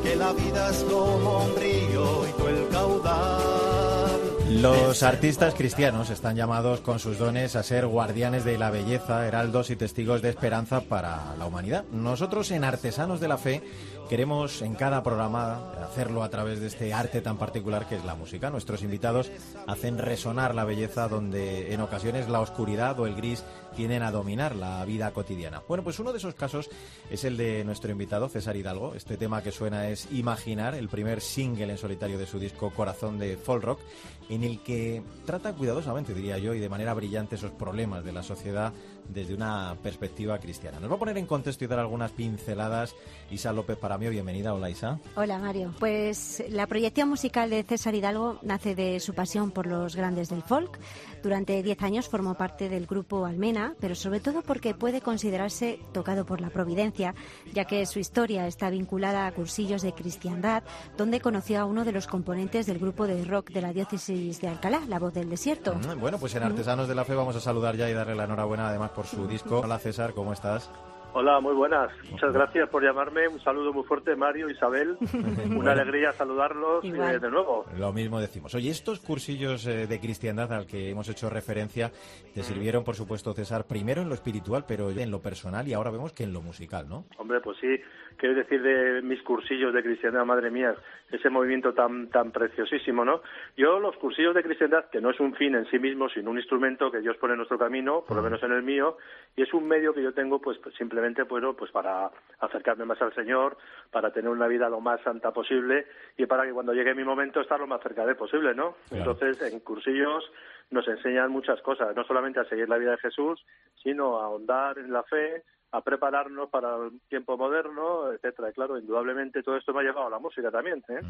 que 0.02 0.16
la 0.16 0.32
vida 0.32 0.70
es 0.70 0.84
como 0.84 1.44
un 1.44 1.56
río 1.56 2.28
y 2.28 2.32
tú 2.40 2.48
el 2.48 2.68
caudal. 2.68 4.32
Los 4.60 5.02
artistas 5.02 5.54
cristianos 5.54 6.10
están 6.10 6.36
llamados 6.36 6.80
con 6.80 6.98
sus 6.98 7.18
dones 7.18 7.56
a 7.56 7.62
ser 7.62 7.86
guardianes 7.86 8.44
de 8.44 8.58
la 8.58 8.70
belleza, 8.70 9.26
heraldos 9.26 9.70
y 9.70 9.76
testigos 9.76 10.20
de 10.20 10.28
esperanza 10.28 10.82
para 10.82 11.34
la 11.38 11.46
humanidad. 11.46 11.84
Nosotros 11.90 12.50
en 12.50 12.64
Artesanos 12.64 13.18
de 13.18 13.28
la 13.28 13.38
Fe 13.38 13.62
queremos 14.08 14.62
en 14.62 14.74
cada 14.74 15.02
programa 15.02 15.72
hacerlo 15.82 16.22
a 16.22 16.30
través 16.30 16.60
de 16.60 16.66
este 16.66 16.92
arte 16.92 17.20
tan 17.20 17.38
particular 17.38 17.88
que 17.88 17.96
es 17.96 18.04
la 18.04 18.14
música. 18.14 18.50
Nuestros 18.50 18.82
invitados 18.82 19.30
hacen 19.66 19.98
resonar 19.98 20.54
la 20.54 20.64
belleza 20.64 21.08
donde 21.08 21.72
en 21.72 21.80
ocasiones 21.80 22.28
la 22.28 22.40
oscuridad 22.40 22.98
o 23.00 23.06
el 23.06 23.14
gris 23.14 23.44
tienen 23.74 24.02
a 24.02 24.10
dominar 24.10 24.54
la 24.54 24.84
vida 24.84 25.10
cotidiana. 25.12 25.62
Bueno, 25.66 25.82
pues 25.82 25.98
uno 25.98 26.12
de 26.12 26.18
esos 26.18 26.34
casos 26.34 26.68
es 27.10 27.24
el 27.24 27.36
de 27.36 27.64
nuestro 27.64 27.90
invitado 27.90 28.28
César 28.28 28.56
Hidalgo. 28.56 28.94
Este 28.94 29.16
tema 29.16 29.42
que 29.42 29.52
suena 29.52 29.88
es 29.88 30.08
Imaginar, 30.12 30.74
el 30.74 30.88
primer 30.88 31.20
single 31.20 31.72
en 31.72 31.78
solitario 31.78 32.18
de 32.18 32.26
su 32.26 32.38
disco 32.38 32.70
Corazón 32.70 33.18
de 33.18 33.36
Folk 33.36 33.64
Rock, 33.64 33.80
en 34.28 34.44
el 34.44 34.60
que 34.62 35.02
trata 35.24 35.52
cuidadosamente, 35.52 36.14
diría 36.14 36.38
yo, 36.38 36.54
y 36.54 36.60
de 36.60 36.68
manera 36.68 36.94
brillante 36.94 37.36
esos 37.36 37.50
problemas 37.52 38.04
de 38.04 38.12
la 38.12 38.22
sociedad 38.22 38.72
desde 39.08 39.34
una 39.34 39.76
perspectiva 39.82 40.38
cristiana. 40.38 40.80
Nos 40.80 40.90
va 40.90 40.96
a 40.96 40.98
poner 40.98 41.18
en 41.18 41.26
contexto 41.26 41.64
y 41.64 41.68
dar 41.68 41.78
algunas 41.78 42.12
pinceladas 42.12 42.94
Isa 43.30 43.52
López 43.52 43.76
para 43.76 43.98
mí, 43.98 44.08
bienvenida. 44.08 44.54
Hola 44.54 44.70
Isa. 44.70 44.98
Hola 45.16 45.38
Mario. 45.38 45.74
Pues 45.78 46.44
la 46.48 46.66
proyección 46.66 47.08
musical 47.08 47.50
de 47.50 47.62
César 47.62 47.94
Hidalgo 47.94 48.38
nace 48.42 48.74
de 48.74 49.00
su 49.00 49.14
pasión 49.14 49.50
por 49.50 49.66
los 49.66 49.96
grandes 49.96 50.28
del 50.28 50.42
folk. 50.42 50.78
Durante 51.22 51.62
diez 51.62 51.80
años 51.82 52.08
formó 52.08 52.34
parte 52.34 52.68
del 52.68 52.86
grupo 52.86 53.24
Almena, 53.24 53.74
pero 53.80 53.94
sobre 53.94 54.20
todo 54.20 54.42
porque 54.42 54.74
puede 54.74 55.00
considerarse 55.00 55.78
tocado 55.92 56.26
por 56.26 56.40
la 56.40 56.50
providencia, 56.50 57.14
ya 57.52 57.64
que 57.64 57.86
su 57.86 57.98
historia 57.98 58.46
está 58.46 58.70
vinculada 58.70 59.26
a 59.26 59.32
cursillos 59.32 59.82
de 59.82 59.92
cristiandad, 59.92 60.64
donde 60.96 61.20
conoció 61.20 61.60
a 61.60 61.64
uno 61.64 61.84
de 61.84 61.92
los 61.92 62.06
componentes 62.06 62.66
del 62.66 62.78
grupo 62.78 63.06
de 63.06 63.24
rock 63.24 63.50
de 63.50 63.62
la 63.62 63.72
diócesis 63.72 64.40
de 64.40 64.48
Alcalá, 64.48 64.82
La 64.88 64.98
Voz 64.98 65.14
del 65.14 65.30
Desierto. 65.30 65.74
Bueno, 66.00 66.18
pues 66.18 66.34
en 66.34 66.42
Artesanos 66.42 66.88
de 66.88 66.94
la 66.94 67.04
Fe 67.04 67.14
vamos 67.14 67.36
a 67.36 67.40
saludar 67.40 67.76
ya 67.76 67.88
y 67.88 67.92
darle 67.92 68.16
la 68.16 68.24
enhorabuena 68.24 68.68
además 68.68 68.90
por 68.90 69.06
su 69.06 69.28
disco. 69.28 69.60
Hola 69.60 69.78
César, 69.78 70.14
¿cómo 70.14 70.32
estás? 70.32 70.70
Hola, 71.14 71.40
muy 71.40 71.54
buenas. 71.54 71.90
Muchas 72.10 72.32
gracias 72.32 72.68
por 72.70 72.82
llamarme. 72.82 73.28
Un 73.28 73.40
saludo 73.40 73.72
muy 73.72 73.84
fuerte, 73.84 74.16
Mario, 74.16 74.48
Isabel. 74.48 74.96
Una 75.56 75.72
alegría 75.72 76.12
saludarlos 76.12 76.84
eh, 76.84 77.18
de 77.18 77.30
nuevo. 77.30 77.66
Lo 77.76 77.92
mismo 77.92 78.18
decimos. 78.18 78.54
Oye, 78.54 78.70
estos 78.70 79.00
cursillos 79.00 79.66
eh, 79.66 79.86
de 79.86 80.00
cristiandad 80.00 80.50
al 80.52 80.66
que 80.66 80.88
hemos 80.88 81.08
hecho 81.10 81.28
referencia 81.28 81.92
te 82.34 82.42
sirvieron, 82.42 82.82
por 82.82 82.94
supuesto, 82.94 83.34
César, 83.34 83.66
primero 83.66 84.00
en 84.00 84.08
lo 84.08 84.14
espiritual, 84.14 84.64
pero 84.66 84.90
en 84.90 85.10
lo 85.10 85.20
personal 85.20 85.68
y 85.68 85.74
ahora 85.74 85.90
vemos 85.90 86.14
que 86.14 86.24
en 86.24 86.32
lo 86.32 86.40
musical, 86.40 86.88
¿no? 86.88 87.04
Hombre, 87.18 87.40
pues 87.40 87.58
sí. 87.60 87.76
Quiero 88.16 88.34
decir 88.34 88.62
de 88.62 89.02
mis 89.02 89.22
cursillos 89.22 89.72
de 89.74 89.82
cristiandad, 89.82 90.24
madre 90.24 90.50
mía, 90.50 90.74
ese 91.10 91.30
movimiento 91.30 91.74
tan 91.74 92.08
tan 92.08 92.30
preciosísimo, 92.32 93.04
¿no? 93.04 93.22
Yo 93.56 93.78
los 93.78 93.96
cursillos 93.96 94.34
de 94.34 94.42
cristiandad, 94.42 94.86
que 94.90 95.00
no 95.00 95.10
es 95.10 95.20
un 95.20 95.34
fin 95.34 95.54
en 95.54 95.66
sí 95.66 95.78
mismo, 95.78 96.08
sino 96.08 96.30
un 96.30 96.38
instrumento 96.38 96.90
que 96.90 97.00
Dios 97.00 97.16
pone 97.16 97.34
en 97.34 97.38
nuestro 97.38 97.58
camino, 97.58 98.04
por 98.06 98.16
lo 98.16 98.22
menos 98.22 98.42
en 98.42 98.52
el 98.52 98.62
mío, 98.62 98.96
y 99.36 99.42
es 99.42 99.52
un 99.52 99.66
medio 99.66 99.92
que 99.92 100.02
yo 100.02 100.12
tengo, 100.12 100.40
pues, 100.40 100.58
pues 100.58 100.74
simplemente 100.74 101.24
pues, 101.24 101.44
pues 101.58 101.70
para 101.70 102.10
acercarme 102.40 102.84
más 102.84 103.00
al 103.02 103.14
Señor, 103.14 103.56
para 103.90 104.12
tener 104.12 104.30
una 104.30 104.46
vida 104.46 104.68
lo 104.68 104.80
más 104.80 105.00
santa 105.02 105.32
posible 105.32 105.86
y 106.16 106.26
para 106.26 106.44
que 106.44 106.52
cuando 106.52 106.72
llegue 106.72 106.94
mi 106.94 107.04
momento 107.04 107.40
estar 107.40 107.60
lo 107.60 107.66
más 107.66 107.82
cerca 107.82 108.06
de 108.06 108.14
posible, 108.14 108.54
¿no? 108.54 108.76
Entonces, 108.90 109.40
en 109.42 109.60
cursillos 109.60 110.30
nos 110.70 110.86
enseñan 110.88 111.30
muchas 111.30 111.60
cosas, 111.62 111.94
no 111.94 112.04
solamente 112.04 112.40
a 112.40 112.44
seguir 112.44 112.68
la 112.68 112.78
vida 112.78 112.92
de 112.92 112.98
Jesús, 112.98 113.44
sino 113.82 114.20
a 114.20 114.24
ahondar 114.24 114.78
en 114.78 114.92
la 114.92 115.02
fe, 115.02 115.42
a 115.72 115.80
prepararnos 115.80 116.50
para 116.50 116.76
el 116.76 117.00
tiempo 117.08 117.36
moderno, 117.38 118.12
etcétera. 118.12 118.50
Y 118.50 118.52
claro, 118.52 118.78
indudablemente 118.78 119.42
todo 119.42 119.56
esto 119.56 119.72
me 119.72 119.80
ha 119.80 119.84
llevado 119.84 120.06
a 120.06 120.10
la 120.10 120.18
música 120.18 120.50
también. 120.50 120.84
¿eh? 120.88 121.00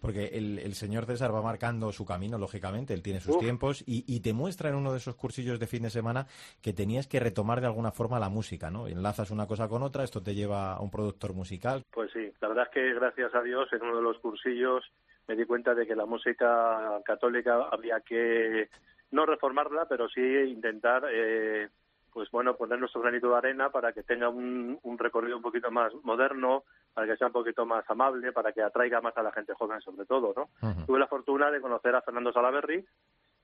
Porque 0.00 0.26
el, 0.26 0.74
señor 0.74 1.06
César 1.06 1.34
va 1.34 1.42
marcando 1.42 1.90
su 1.90 2.06
camino, 2.06 2.38
lógicamente, 2.38 2.94
él 2.94 3.02
tiene 3.02 3.20
sus 3.20 3.38
tiempos 3.38 3.82
y, 3.86 4.20
te 4.22 4.32
muestra 4.32 4.68
en 4.68 4.76
uno 4.76 4.92
de 4.92 4.98
esos 4.98 5.16
cursillos 5.16 5.58
de 5.58 5.66
fin 5.66 5.82
de 5.82 5.90
semana 5.90 6.26
que 6.62 6.72
tenías 6.72 7.08
que 7.08 7.18
retomar 7.18 7.60
de 7.60 7.66
alguna 7.66 7.90
forma 7.90 8.20
la 8.20 8.28
música, 8.28 8.70
¿no? 8.70 8.86
Enlazas 8.86 9.32
una 9.32 9.48
cosa 9.48 9.66
con 9.66 9.82
otra, 9.82 10.04
esto 10.04 10.22
te 10.22 10.34
lleva 10.34 10.74
a 10.74 10.80
un 10.80 10.92
productor 10.92 11.34
musical. 11.34 11.82
Pues 11.90 12.12
sí, 12.12 12.32
la 12.40 12.46
verdad 12.46 12.68
es 12.68 12.70
que 12.72 12.94
gracias 12.94 13.34
a 13.34 13.42
Dios 13.42 13.68
en 13.72 13.82
uno 13.82 13.96
de 13.96 14.02
los 14.02 14.18
cursillos 14.18 14.84
me 15.26 15.34
di 15.34 15.44
cuenta 15.44 15.74
de 15.74 15.84
que 15.84 15.96
la 15.96 16.06
música 16.06 17.00
católica 17.04 17.68
había 17.72 18.00
que 18.00 18.68
no 19.10 19.26
reformarla, 19.26 19.86
pero 19.88 20.08
sí 20.08 20.20
intentar 20.20 21.04
eh, 21.10 21.68
pues 22.12 22.30
bueno, 22.30 22.56
poner 22.56 22.78
nuestro 22.78 23.00
granito 23.00 23.30
de 23.30 23.36
arena 23.36 23.70
para 23.70 23.92
que 23.92 24.02
tenga 24.02 24.28
un, 24.28 24.78
recorrido 24.98 25.36
un 25.36 25.42
poquito 25.42 25.70
más 25.70 25.92
moderno, 26.02 26.64
para 26.92 27.06
que 27.06 27.16
sea 27.16 27.28
un 27.28 27.32
poquito 27.32 27.64
más 27.64 27.88
amable, 27.88 28.32
para 28.32 28.52
que 28.52 28.62
atraiga 28.62 29.00
más 29.00 29.16
a 29.16 29.22
la 29.22 29.32
gente 29.32 29.54
joven 29.54 29.80
sobre 29.80 30.04
todo, 30.04 30.34
¿no? 30.36 30.48
Tuve 30.86 30.98
la 30.98 31.06
fortuna 31.06 31.50
de 31.50 31.60
conocer 31.60 31.94
a 31.94 32.02
Fernando 32.02 32.32
Salaberry, 32.32 32.84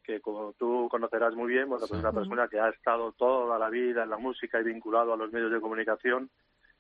que 0.03 0.21
como 0.21 0.53
tú 0.55 0.89
conocerás 0.91 1.35
muy 1.35 1.53
bien, 1.53 1.69
bueno, 1.69 1.87
pues 1.87 1.93
es 1.93 1.99
una 1.99 2.13
persona 2.13 2.49
que 2.49 2.61
ha 2.61 2.69
estado 2.69 3.13
toda 3.13 3.59
la 3.59 3.71
vida 3.71 4.05
en 4.05 4.11
la 4.11 4.19
música 4.19 4.61
y 4.61 4.65
vinculado 4.65 5.13
a 5.13 5.17
los 5.17 5.33
medios 5.33 5.51
de 5.51 5.61
comunicación 5.61 6.31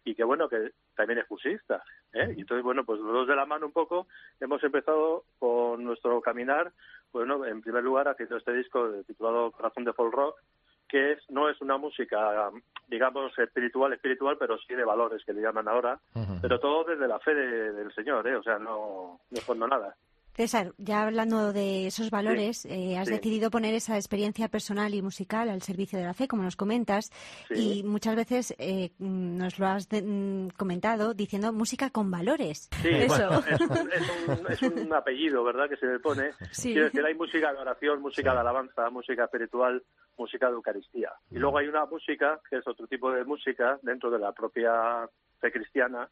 y 0.04 0.14
que 0.14 0.24
bueno, 0.24 0.48
que 0.48 0.72
también 0.96 1.18
es 1.18 1.26
cursista. 1.26 1.82
¿eh? 2.12 2.34
Y 2.36 2.40
entonces, 2.40 2.64
bueno, 2.64 2.84
pues 2.84 3.00
los 3.00 3.12
dos 3.12 3.28
de 3.28 3.36
la 3.36 3.44
mano 3.44 3.66
un 3.66 3.72
poco 3.72 4.06
hemos 4.40 4.62
empezado 4.62 5.24
con 5.38 5.84
nuestro 5.84 6.20
caminar, 6.20 6.72
bueno, 7.12 7.44
en 7.44 7.60
primer 7.60 7.82
lugar 7.82 8.08
haciendo 8.08 8.36
este 8.36 8.52
disco 8.54 8.90
titulado 9.06 9.50
Corazón 9.52 9.84
de 9.84 9.92
Folk 9.92 10.14
Rock, 10.14 10.36
que 10.88 11.12
es, 11.12 11.30
no 11.30 11.48
es 11.48 11.60
una 11.60 11.76
música, 11.76 12.50
digamos, 12.88 13.38
espiritual, 13.38 13.92
espiritual, 13.92 14.36
pero 14.38 14.58
sí 14.58 14.74
de 14.74 14.84
valores, 14.84 15.24
que 15.24 15.32
le 15.32 15.42
llaman 15.42 15.68
ahora, 15.68 16.00
pero 16.40 16.58
todo 16.58 16.84
desde 16.84 17.06
la 17.06 17.18
fe 17.18 17.34
del 17.34 17.92
Señor, 17.94 18.26
¿eh? 18.26 18.36
o 18.36 18.42
sea, 18.42 18.58
no, 18.58 19.20
no 19.30 19.40
fondo 19.40 19.68
nada. 19.68 19.94
César, 20.38 20.72
ya 20.78 21.02
hablando 21.02 21.52
de 21.52 21.88
esos 21.88 22.10
valores, 22.10 22.64
eh, 22.66 22.96
has 22.96 23.08
decidido 23.08 23.50
poner 23.50 23.74
esa 23.74 23.96
experiencia 23.96 24.46
personal 24.46 24.94
y 24.94 25.02
musical 25.02 25.48
al 25.48 25.62
servicio 25.62 25.98
de 25.98 26.04
la 26.04 26.14
fe, 26.14 26.28
como 26.28 26.44
nos 26.44 26.54
comentas, 26.54 27.10
y 27.50 27.82
muchas 27.82 28.14
veces 28.14 28.54
eh, 28.60 28.92
nos 29.00 29.58
lo 29.58 29.66
has 29.66 29.88
mm, 29.90 30.50
comentado 30.56 31.12
diciendo 31.12 31.52
música 31.52 31.90
con 31.90 32.08
valores. 32.08 32.68
Sí, 32.80 32.88
Eso. 32.88 33.42
es, 34.48 34.62
un, 34.62 34.92
apellido, 34.94 35.42
¿verdad?, 35.42 35.68
que 35.68 35.76
se 35.76 35.86
le 35.86 35.98
pone. 35.98 36.30
Sí. 36.52 36.70
Quiero 36.70 36.84
decir, 36.84 37.04
hay 37.04 37.16
música 37.16 37.52
de 37.52 37.58
oración, 37.58 38.00
música 38.00 38.32
de 38.32 38.38
alabanza, 38.38 38.90
música 38.90 39.24
espiritual, 39.24 39.82
música 40.16 40.46
de 40.46 40.52
Eucaristía. 40.52 41.10
Y 41.32 41.38
luego 41.38 41.58
hay 41.58 41.66
una 41.66 41.84
música, 41.86 42.38
que 42.48 42.58
es 42.58 42.68
otro 42.68 42.86
tipo 42.86 43.10
de 43.10 43.24
música, 43.24 43.80
dentro 43.82 44.08
de 44.08 44.20
la 44.20 44.30
propia 44.30 45.10
fe 45.40 45.52
cristiana, 45.52 46.08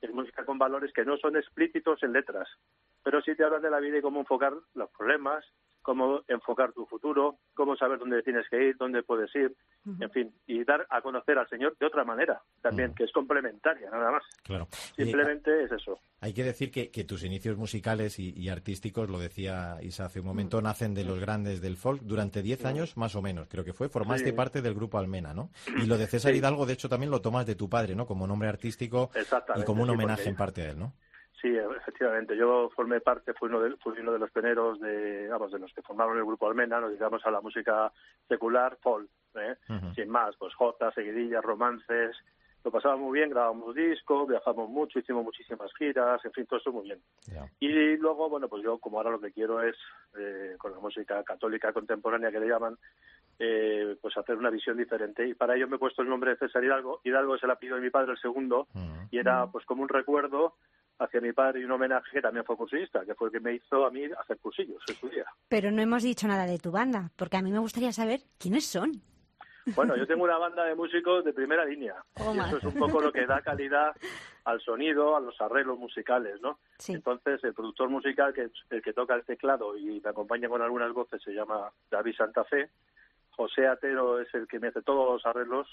es 0.00 0.12
música 0.12 0.44
con 0.44 0.58
valores 0.58 0.92
que 0.92 1.04
no 1.04 1.16
son 1.16 1.36
explícitos 1.36 2.02
en 2.02 2.12
letras, 2.12 2.48
pero 3.02 3.20
sí 3.22 3.34
te 3.34 3.44
hablan 3.44 3.62
de 3.62 3.70
la 3.70 3.80
vida 3.80 3.98
y 3.98 4.02
cómo 4.02 4.20
enfocar 4.20 4.54
los 4.74 4.90
problemas, 4.90 5.44
cómo 5.82 6.22
enfocar 6.28 6.72
tu 6.72 6.86
futuro, 6.86 7.38
cómo 7.54 7.76
saber 7.76 7.98
dónde 7.98 8.22
tienes 8.22 8.48
que 8.48 8.68
ir, 8.68 8.76
dónde 8.76 9.02
puedes 9.02 9.34
ir, 9.34 9.54
en 10.00 10.10
fin, 10.10 10.32
y 10.46 10.64
dar 10.64 10.86
a 10.90 11.00
conocer 11.00 11.38
al 11.38 11.48
Señor 11.48 11.76
de 11.78 11.86
otra 11.86 12.04
manera 12.04 12.40
también, 12.60 12.94
que 12.94 13.04
es 13.04 13.12
complementaria, 13.12 13.90
nada 13.90 14.10
más. 14.10 14.22
Claro. 14.42 14.68
Simplemente 14.96 15.64
es 15.64 15.72
eso. 15.72 15.98
Hay 16.20 16.34
que 16.34 16.44
decir 16.44 16.70
que, 16.70 17.04
tus 17.04 17.22
inicios 17.22 17.56
musicales 17.56 18.18
y, 18.18 18.48
artísticos, 18.48 19.08
lo 19.08 19.18
decía 19.18 19.78
Isa 19.80 20.06
hace 20.06 20.20
un 20.20 20.26
momento, 20.26 20.60
nacen 20.60 20.92
de 20.94 21.04
los 21.04 21.20
grandes 21.20 21.60
del 21.60 21.76
folk 21.76 22.02
durante 22.02 22.42
10 22.42 22.64
años 22.66 22.96
más 22.96 23.14
o 23.14 23.22
menos, 23.22 23.48
creo 23.48 23.64
que 23.64 23.72
fue. 23.72 23.88
Formaste 23.88 24.32
parte 24.32 24.60
del 24.60 24.74
grupo 24.74 24.98
Almena, 24.98 25.32
¿no? 25.32 25.50
Y 25.82 25.86
lo 25.86 25.96
de 25.96 26.06
César 26.06 26.34
Hidalgo, 26.34 26.66
de 26.66 26.74
hecho, 26.74 26.88
también 26.88 27.10
lo 27.10 27.20
tomas 27.20 27.46
de 27.46 27.54
tu 27.54 27.68
padre, 27.68 27.94
¿no? 27.94 28.06
Como 28.06 28.26
nombre 28.26 28.48
artístico 28.48 29.10
y 29.56 29.62
como 29.62 29.84
un 29.84 29.90
homenaje 29.90 30.28
en 30.28 30.36
parte 30.36 30.62
a 30.62 30.70
él, 30.70 30.78
¿no? 30.78 30.92
Sí, 31.40 31.56
efectivamente. 31.56 32.36
Yo 32.36 32.68
formé 32.74 33.00
parte, 33.00 33.32
fui 33.32 33.48
uno 33.48 33.60
de, 33.60 33.76
fui 33.76 33.98
uno 34.00 34.12
de 34.12 34.18
los 34.18 34.30
pioneros 34.30 34.80
de, 34.80 35.28
vamos, 35.28 35.52
de 35.52 35.60
los 35.60 35.72
que 35.72 35.82
formaron 35.82 36.16
el 36.16 36.24
grupo 36.24 36.48
Almena, 36.48 36.80
nos 36.80 36.90
dedicamos 36.90 37.24
a 37.24 37.30
la 37.30 37.40
música 37.40 37.92
secular, 38.26 38.76
folk, 38.82 39.08
¿eh? 39.36 39.56
sin 39.94 40.08
más, 40.10 40.34
pues 40.36 40.54
jotas, 40.54 40.94
seguidillas, 40.94 41.44
romances. 41.44 42.16
Lo 42.64 42.72
pasábamos 42.72 43.06
muy 43.06 43.20
bien, 43.20 43.30
grabamos 43.30 43.72
discos, 43.72 44.28
viajamos 44.28 44.68
mucho, 44.68 44.98
hicimos 44.98 45.22
muchísimas 45.22 45.72
giras, 45.78 46.22
en 46.24 46.32
fin, 46.32 46.44
todo 46.44 46.58
eso 46.58 46.72
muy 46.72 46.84
bien. 46.84 47.00
Y 47.60 47.96
luego, 47.98 48.28
bueno, 48.28 48.48
pues 48.48 48.64
yo, 48.64 48.78
como 48.78 48.98
ahora 48.98 49.10
lo 49.12 49.20
que 49.20 49.30
quiero 49.30 49.62
es, 49.62 49.76
eh, 50.18 50.56
con 50.58 50.72
la 50.72 50.80
música 50.80 51.22
católica 51.22 51.72
contemporánea 51.72 52.32
que 52.32 52.40
le 52.40 52.48
llaman, 52.48 52.76
eh, 53.38 53.96
pues 54.02 54.16
hacer 54.16 54.36
una 54.36 54.50
visión 54.50 54.76
diferente. 54.76 55.26
Y 55.26 55.34
para 55.34 55.54
ello 55.54 55.68
me 55.68 55.76
he 55.76 55.78
puesto 55.78 56.02
el 56.02 56.08
nombre 56.08 56.32
de 56.32 56.36
César 56.38 56.64
Hidalgo. 56.64 57.00
Hidalgo 57.04 57.36
es 57.36 57.44
el 57.44 57.50
apellido 57.52 57.76
de 57.76 57.82
mi 57.82 57.90
padre, 57.90 58.12
el 58.12 58.18
segundo, 58.18 58.66
y 59.12 59.18
era 59.18 59.46
pues 59.46 59.64
como 59.64 59.82
un 59.82 59.88
recuerdo 59.88 60.54
hacia 60.98 61.20
mi 61.20 61.32
padre 61.32 61.60
y 61.60 61.64
un 61.64 61.72
homenaje 61.72 62.10
que 62.12 62.20
también 62.20 62.44
fue 62.44 62.56
cursista, 62.56 63.04
que 63.04 63.14
fue 63.14 63.28
el 63.28 63.32
que 63.32 63.40
me 63.40 63.54
hizo 63.54 63.86
a 63.86 63.90
mí 63.90 64.04
hacer 64.04 64.38
cursillos 64.38 64.82
en 64.88 64.94
su 64.96 65.08
día. 65.08 65.24
Pero 65.48 65.70
no 65.70 65.80
hemos 65.80 66.02
dicho 66.02 66.26
nada 66.26 66.46
de 66.46 66.58
tu 66.58 66.70
banda, 66.70 67.10
porque 67.16 67.36
a 67.36 67.42
mí 67.42 67.50
me 67.50 67.58
gustaría 67.58 67.92
saber 67.92 68.20
quiénes 68.38 68.66
son. 68.66 69.02
Bueno, 69.74 69.96
yo 69.96 70.06
tengo 70.06 70.24
una 70.24 70.38
banda 70.38 70.64
de 70.64 70.74
músicos 70.74 71.24
de 71.24 71.32
primera 71.32 71.64
línea. 71.64 71.94
y 72.16 72.38
eso 72.38 72.58
es 72.58 72.64
un 72.64 72.74
poco 72.74 73.00
lo 73.00 73.12
que 73.12 73.26
da 73.26 73.40
calidad 73.40 73.94
al 74.44 74.60
sonido, 74.60 75.16
a 75.16 75.20
los 75.20 75.40
arreglos 75.40 75.78
musicales, 75.78 76.40
¿no? 76.40 76.58
Entonces, 76.88 77.42
el 77.44 77.54
productor 77.54 77.88
musical, 77.88 78.32
que 78.32 78.50
el 78.70 78.82
que 78.82 78.92
toca 78.92 79.14
el 79.14 79.24
teclado 79.24 79.76
y 79.76 80.00
me 80.00 80.10
acompaña 80.10 80.48
con 80.48 80.62
algunas 80.62 80.92
voces, 80.92 81.22
se 81.22 81.32
llama 81.32 81.70
David 81.90 82.14
Santa 82.16 82.44
Fe. 82.44 82.70
José 83.30 83.68
Atero 83.68 84.20
es 84.20 84.32
el 84.34 84.48
que 84.48 84.58
me 84.58 84.68
hace 84.68 84.82
todos 84.82 85.12
los 85.12 85.26
arreglos, 85.26 85.68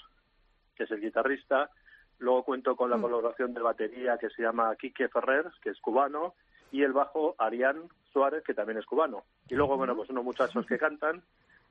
que 0.76 0.84
es 0.84 0.90
el 0.90 1.00
guitarrista. 1.00 1.70
Luego 2.18 2.44
cuento 2.44 2.76
con 2.76 2.90
la 2.90 2.96
mm. 2.96 3.02
colaboración 3.02 3.54
de 3.54 3.60
batería 3.60 4.18
que 4.18 4.30
se 4.30 4.42
llama 4.42 4.74
Quique 4.76 5.08
Ferrer, 5.08 5.50
que 5.62 5.70
es 5.70 5.80
cubano, 5.80 6.34
y 6.72 6.82
el 6.82 6.92
bajo 6.92 7.34
Arián 7.38 7.88
Suárez, 8.12 8.42
que 8.44 8.54
también 8.54 8.78
es 8.78 8.86
cubano. 8.86 9.24
Y 9.48 9.54
luego, 9.54 9.76
bueno, 9.76 9.94
pues 9.94 10.10
unos 10.10 10.24
muchachos 10.24 10.66
que 10.66 10.78
cantan 10.78 11.22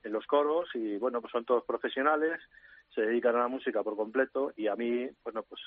en 0.04 0.12
los 0.12 0.26
coros 0.28 0.70
y, 0.76 0.98
bueno, 0.98 1.20
pues 1.20 1.32
son 1.32 1.46
todos 1.46 1.64
profesionales, 1.66 2.40
se 2.94 3.02
dedican 3.02 3.36
a 3.36 3.40
la 3.40 3.48
música 3.48 3.84
por 3.84 3.96
completo 3.96 4.54
y 4.56 4.68
a 4.68 4.76
mí, 4.76 5.10
bueno, 5.24 5.44
pues 5.44 5.62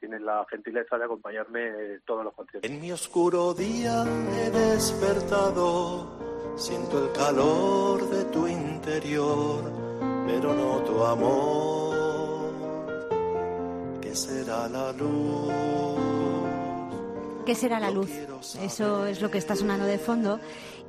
tienen 0.00 0.24
la 0.24 0.44
gentileza 0.50 0.98
de 0.98 1.04
acompañarme 1.04 2.00
todos 2.04 2.24
los 2.24 2.34
conciertos. 2.34 2.68
En 2.68 2.80
mi 2.80 2.90
oscuro 2.90 3.54
día 3.54 4.02
he 4.34 4.50
despertado, 4.50 6.56
siento 6.56 7.06
el 7.06 7.12
calor 7.12 8.08
de 8.08 8.24
tu 8.32 8.48
interior, 8.48 9.62
pero 10.26 10.54
no 10.54 10.82
tu 10.82 11.04
amor 11.04 11.81
¿Qué 11.81 11.81
será 14.52 14.68
la 14.68 14.92
luz? 14.92 15.52
¿Qué 17.46 17.54
será 17.54 17.80
la 17.80 17.90
luz? 17.90 18.10
Eso 18.62 19.06
es 19.06 19.22
lo 19.22 19.30
que 19.30 19.38
está 19.38 19.56
sonando 19.56 19.86
de 19.86 19.98
fondo. 19.98 20.38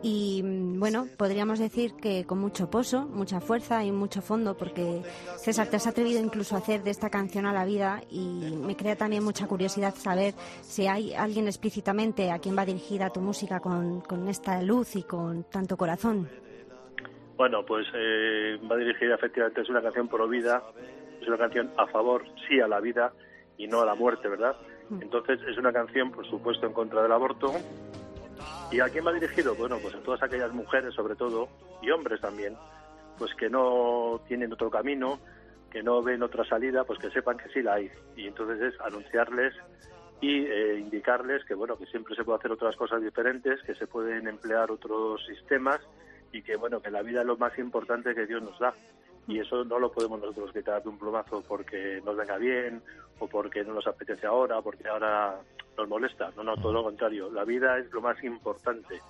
Y 0.03 0.41
mm, 0.43 0.79
bueno, 0.79 1.07
podríamos 1.17 1.59
decir 1.59 1.93
que 1.95 2.25
con 2.25 2.39
mucho 2.39 2.69
pozo, 2.69 3.03
mucha 3.03 3.39
fuerza 3.39 3.85
y 3.85 3.91
mucho 3.91 4.21
fondo, 4.21 4.57
porque 4.57 5.01
César, 5.37 5.67
te 5.67 5.77
has 5.77 5.87
atrevido 5.87 6.21
incluso 6.21 6.55
a 6.55 6.57
hacer 6.57 6.83
de 6.83 6.91
esta 6.91 7.09
canción 7.09 7.45
a 7.45 7.53
la 7.53 7.63
vida 7.63 8.01
y 8.11 8.53
me 8.57 8.75
crea 8.75 8.97
también 8.97 9.23
mucha 9.23 9.47
curiosidad 9.47 9.95
saber 9.95 10.33
si 10.61 10.87
hay 10.87 11.13
alguien 11.13 11.47
explícitamente 11.47 12.31
a 12.31 12.39
quien 12.39 12.57
va 12.57 12.65
dirigida 12.65 13.11
tu 13.11 13.21
música 13.21 13.61
con, 13.61 14.01
con 14.01 14.27
esta 14.27 14.61
luz 14.61 14.97
y 14.97 15.03
con 15.03 15.45
tanto 15.45 15.77
corazón. 15.77 16.27
Bueno, 17.37 17.65
pues 17.65 17.87
eh, 17.95 18.59
va 18.69 18.75
dirigida 18.75 19.15
efectivamente, 19.15 19.61
es 19.61 19.69
una 19.69 19.81
canción 19.81 20.09
pro 20.09 20.27
vida, 20.27 20.61
es 21.21 21.27
una 21.27 21.37
canción 21.37 21.71
a 21.77 21.87
favor, 21.87 22.23
sí, 22.47 22.59
a 22.59 22.67
la 22.67 22.81
vida 22.81 23.13
y 23.57 23.67
no 23.67 23.81
a 23.81 23.85
la 23.85 23.95
muerte, 23.95 24.27
¿verdad? 24.27 24.55
Mm. 24.89 25.01
Entonces 25.01 25.39
es 25.47 25.57
una 25.57 25.71
canción, 25.71 26.11
por 26.11 26.27
supuesto, 26.27 26.65
en 26.65 26.73
contra 26.73 27.01
del 27.01 27.11
aborto. 27.11 27.53
¿Y 28.71 28.79
a 28.79 28.89
quién 28.89 29.05
va 29.05 29.13
dirigido? 29.13 29.55
Bueno, 29.55 29.77
pues 29.81 29.93
a 29.95 29.99
todas 29.99 30.23
aquellas 30.23 30.51
mujeres, 30.53 30.93
sobre 30.93 31.15
todo, 31.15 31.47
y 31.81 31.91
hombres 31.91 32.19
también, 32.21 32.57
pues 33.17 33.33
que 33.35 33.49
no 33.49 34.21
tienen 34.27 34.51
otro 34.51 34.69
camino, 34.69 35.19
que 35.69 35.83
no 35.83 36.01
ven 36.01 36.23
otra 36.23 36.43
salida, 36.45 36.83
pues 36.83 36.99
que 36.99 37.11
sepan 37.11 37.37
que 37.37 37.49
sí 37.49 37.61
la 37.61 37.75
hay. 37.75 37.91
Y 38.15 38.27
entonces 38.27 38.73
es 38.73 38.81
anunciarles 38.81 39.53
y 40.21 40.45
eh, 40.45 40.79
indicarles 40.79 41.43
que, 41.45 41.53
bueno, 41.53 41.77
que 41.77 41.85
siempre 41.85 42.15
se 42.15 42.23
puede 42.23 42.39
hacer 42.39 42.51
otras 42.51 42.75
cosas 42.75 43.01
diferentes, 43.01 43.61
que 43.63 43.75
se 43.75 43.87
pueden 43.87 44.27
emplear 44.27 44.71
otros 44.71 45.23
sistemas 45.25 45.79
y 46.31 46.41
que, 46.41 46.55
bueno, 46.55 46.81
que 46.81 46.89
la 46.89 47.01
vida 47.01 47.21
es 47.21 47.27
lo 47.27 47.37
más 47.37 47.57
importante 47.59 48.15
que 48.15 48.25
Dios 48.25 48.41
nos 48.41 48.57
da 48.57 48.73
y 49.27 49.39
eso 49.39 49.63
no 49.63 49.79
lo 49.79 49.91
podemos 49.91 50.19
nosotros 50.19 50.51
quitar 50.51 50.83
de 50.83 50.89
un 50.89 50.97
plumazo 50.97 51.43
porque 51.47 52.01
nos 52.05 52.15
venga 52.15 52.37
bien 52.37 52.81
o 53.19 53.27
porque 53.27 53.63
no 53.63 53.73
nos 53.73 53.87
apetece 53.87 54.27
ahora, 54.27 54.61
porque 54.61 54.87
ahora 54.87 55.39
nos 55.77 55.87
molesta. 55.87 56.31
No, 56.35 56.43
no, 56.43 56.55
todo 56.57 56.73
lo 56.73 56.83
contrario. 56.83 57.29
La 57.31 57.45
vida 57.45 57.77
es 57.77 57.91
lo 57.91 58.01
más 58.01 58.21
importante. 58.23 59.01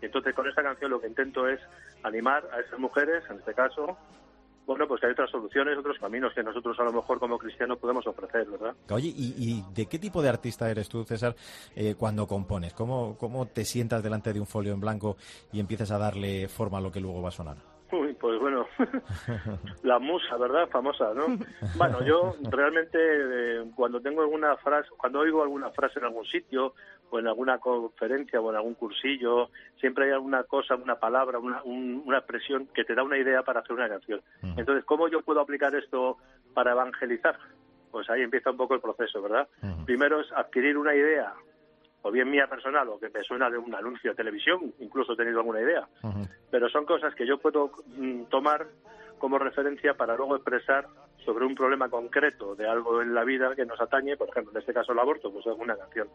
Y 0.00 0.06
entonces 0.06 0.34
con 0.34 0.48
esta 0.48 0.62
canción 0.62 0.90
lo 0.90 1.00
que 1.00 1.08
intento 1.08 1.48
es 1.48 1.60
animar 2.02 2.48
a 2.52 2.60
esas 2.60 2.78
mujeres, 2.78 3.24
en 3.28 3.38
este 3.38 3.52
caso, 3.52 3.98
bueno, 4.68 4.86
pues 4.86 5.00
que 5.00 5.06
hay 5.06 5.12
otras 5.12 5.30
soluciones, 5.30 5.78
otros 5.78 5.98
caminos 5.98 6.32
que 6.34 6.42
nosotros 6.42 6.78
a 6.78 6.84
lo 6.84 6.92
mejor 6.92 7.18
como 7.18 7.38
cristianos 7.38 7.78
podemos 7.78 8.06
ofrecer, 8.06 8.46
¿verdad? 8.46 8.74
Oye, 8.90 9.12
¿y, 9.16 9.64
de 9.74 9.86
qué 9.86 9.98
tipo 9.98 10.22
de 10.22 10.28
artista 10.28 10.70
eres 10.70 10.88
tú, 10.88 11.04
César, 11.04 11.34
eh, 11.74 11.94
cuando 11.98 12.26
compones? 12.26 12.74
¿Cómo, 12.74 13.16
¿Cómo 13.18 13.46
te 13.46 13.64
sientas 13.64 14.02
delante 14.02 14.32
de 14.32 14.40
un 14.40 14.46
folio 14.46 14.72
en 14.72 14.80
blanco 14.80 15.16
y 15.52 15.60
empiezas 15.60 15.90
a 15.90 15.98
darle 15.98 16.48
forma 16.48 16.78
a 16.78 16.80
lo 16.82 16.92
que 16.92 17.00
luego 17.00 17.22
va 17.22 17.30
a 17.30 17.32
sonar? 17.32 17.56
Pues 18.20 18.40
bueno, 18.40 18.66
la 19.82 19.98
musa, 19.98 20.36
¿verdad? 20.36 20.68
Famosa, 20.68 21.12
¿no? 21.14 21.26
Bueno, 21.76 22.04
yo 22.04 22.34
realmente 22.50 22.98
eh, 23.00 23.64
cuando 23.74 24.00
tengo 24.00 24.22
alguna 24.22 24.56
frase, 24.56 24.88
cuando 24.96 25.20
oigo 25.20 25.42
alguna 25.42 25.70
frase 25.70 25.98
en 25.98 26.06
algún 26.06 26.24
sitio 26.26 26.74
o 27.10 27.18
en 27.18 27.26
alguna 27.28 27.58
conferencia 27.58 28.40
o 28.40 28.50
en 28.50 28.56
algún 28.56 28.74
cursillo, 28.74 29.50
siempre 29.80 30.06
hay 30.06 30.12
alguna 30.12 30.44
cosa, 30.44 30.74
una 30.74 30.96
palabra, 30.96 31.38
una, 31.38 31.62
una 31.62 32.18
expresión 32.18 32.66
que 32.74 32.84
te 32.84 32.94
da 32.94 33.02
una 33.02 33.18
idea 33.18 33.42
para 33.42 33.60
hacer 33.60 33.72
una 33.72 33.88
canción. 33.88 34.20
Entonces, 34.42 34.84
¿cómo 34.84 35.08
yo 35.08 35.22
puedo 35.22 35.40
aplicar 35.40 35.74
esto 35.74 36.18
para 36.54 36.72
evangelizar? 36.72 37.38
Pues 37.90 38.10
ahí 38.10 38.22
empieza 38.22 38.50
un 38.50 38.56
poco 38.58 38.74
el 38.74 38.80
proceso, 38.80 39.22
¿verdad? 39.22 39.48
Primero 39.86 40.20
es 40.20 40.30
adquirir 40.32 40.76
una 40.76 40.94
idea 40.94 41.32
o 42.02 42.10
bien 42.10 42.30
mía 42.30 42.46
personal 42.46 42.88
o 42.88 42.98
que 42.98 43.10
me 43.10 43.22
suena 43.22 43.50
de 43.50 43.58
un 43.58 43.74
anuncio 43.74 44.10
de 44.10 44.16
televisión, 44.16 44.72
incluso 44.78 45.12
he 45.12 45.16
tenido 45.16 45.40
alguna 45.40 45.60
idea. 45.60 45.88
Pero 46.50 46.68
son 46.68 46.84
cosas 46.84 47.14
que 47.14 47.26
yo 47.26 47.38
puedo 47.38 47.72
mm, 47.96 48.24
tomar 48.24 48.66
como 49.18 49.38
referencia 49.38 49.94
para 49.94 50.16
luego 50.16 50.36
expresar 50.36 50.86
sobre 51.24 51.44
un 51.44 51.54
problema 51.54 51.88
concreto 51.88 52.54
de 52.54 52.66
algo 52.66 53.02
en 53.02 53.14
la 53.14 53.24
vida 53.24 53.54
que 53.54 53.66
nos 53.66 53.80
atañe, 53.80 54.16
por 54.16 54.28
ejemplo, 54.28 54.52
en 54.52 54.58
este 54.58 54.72
caso 54.72 54.92
el 54.92 54.98
aborto, 54.98 55.32
pues 55.32 55.46
hago 55.46 55.62
una 55.62 55.76
canción. 55.76 56.08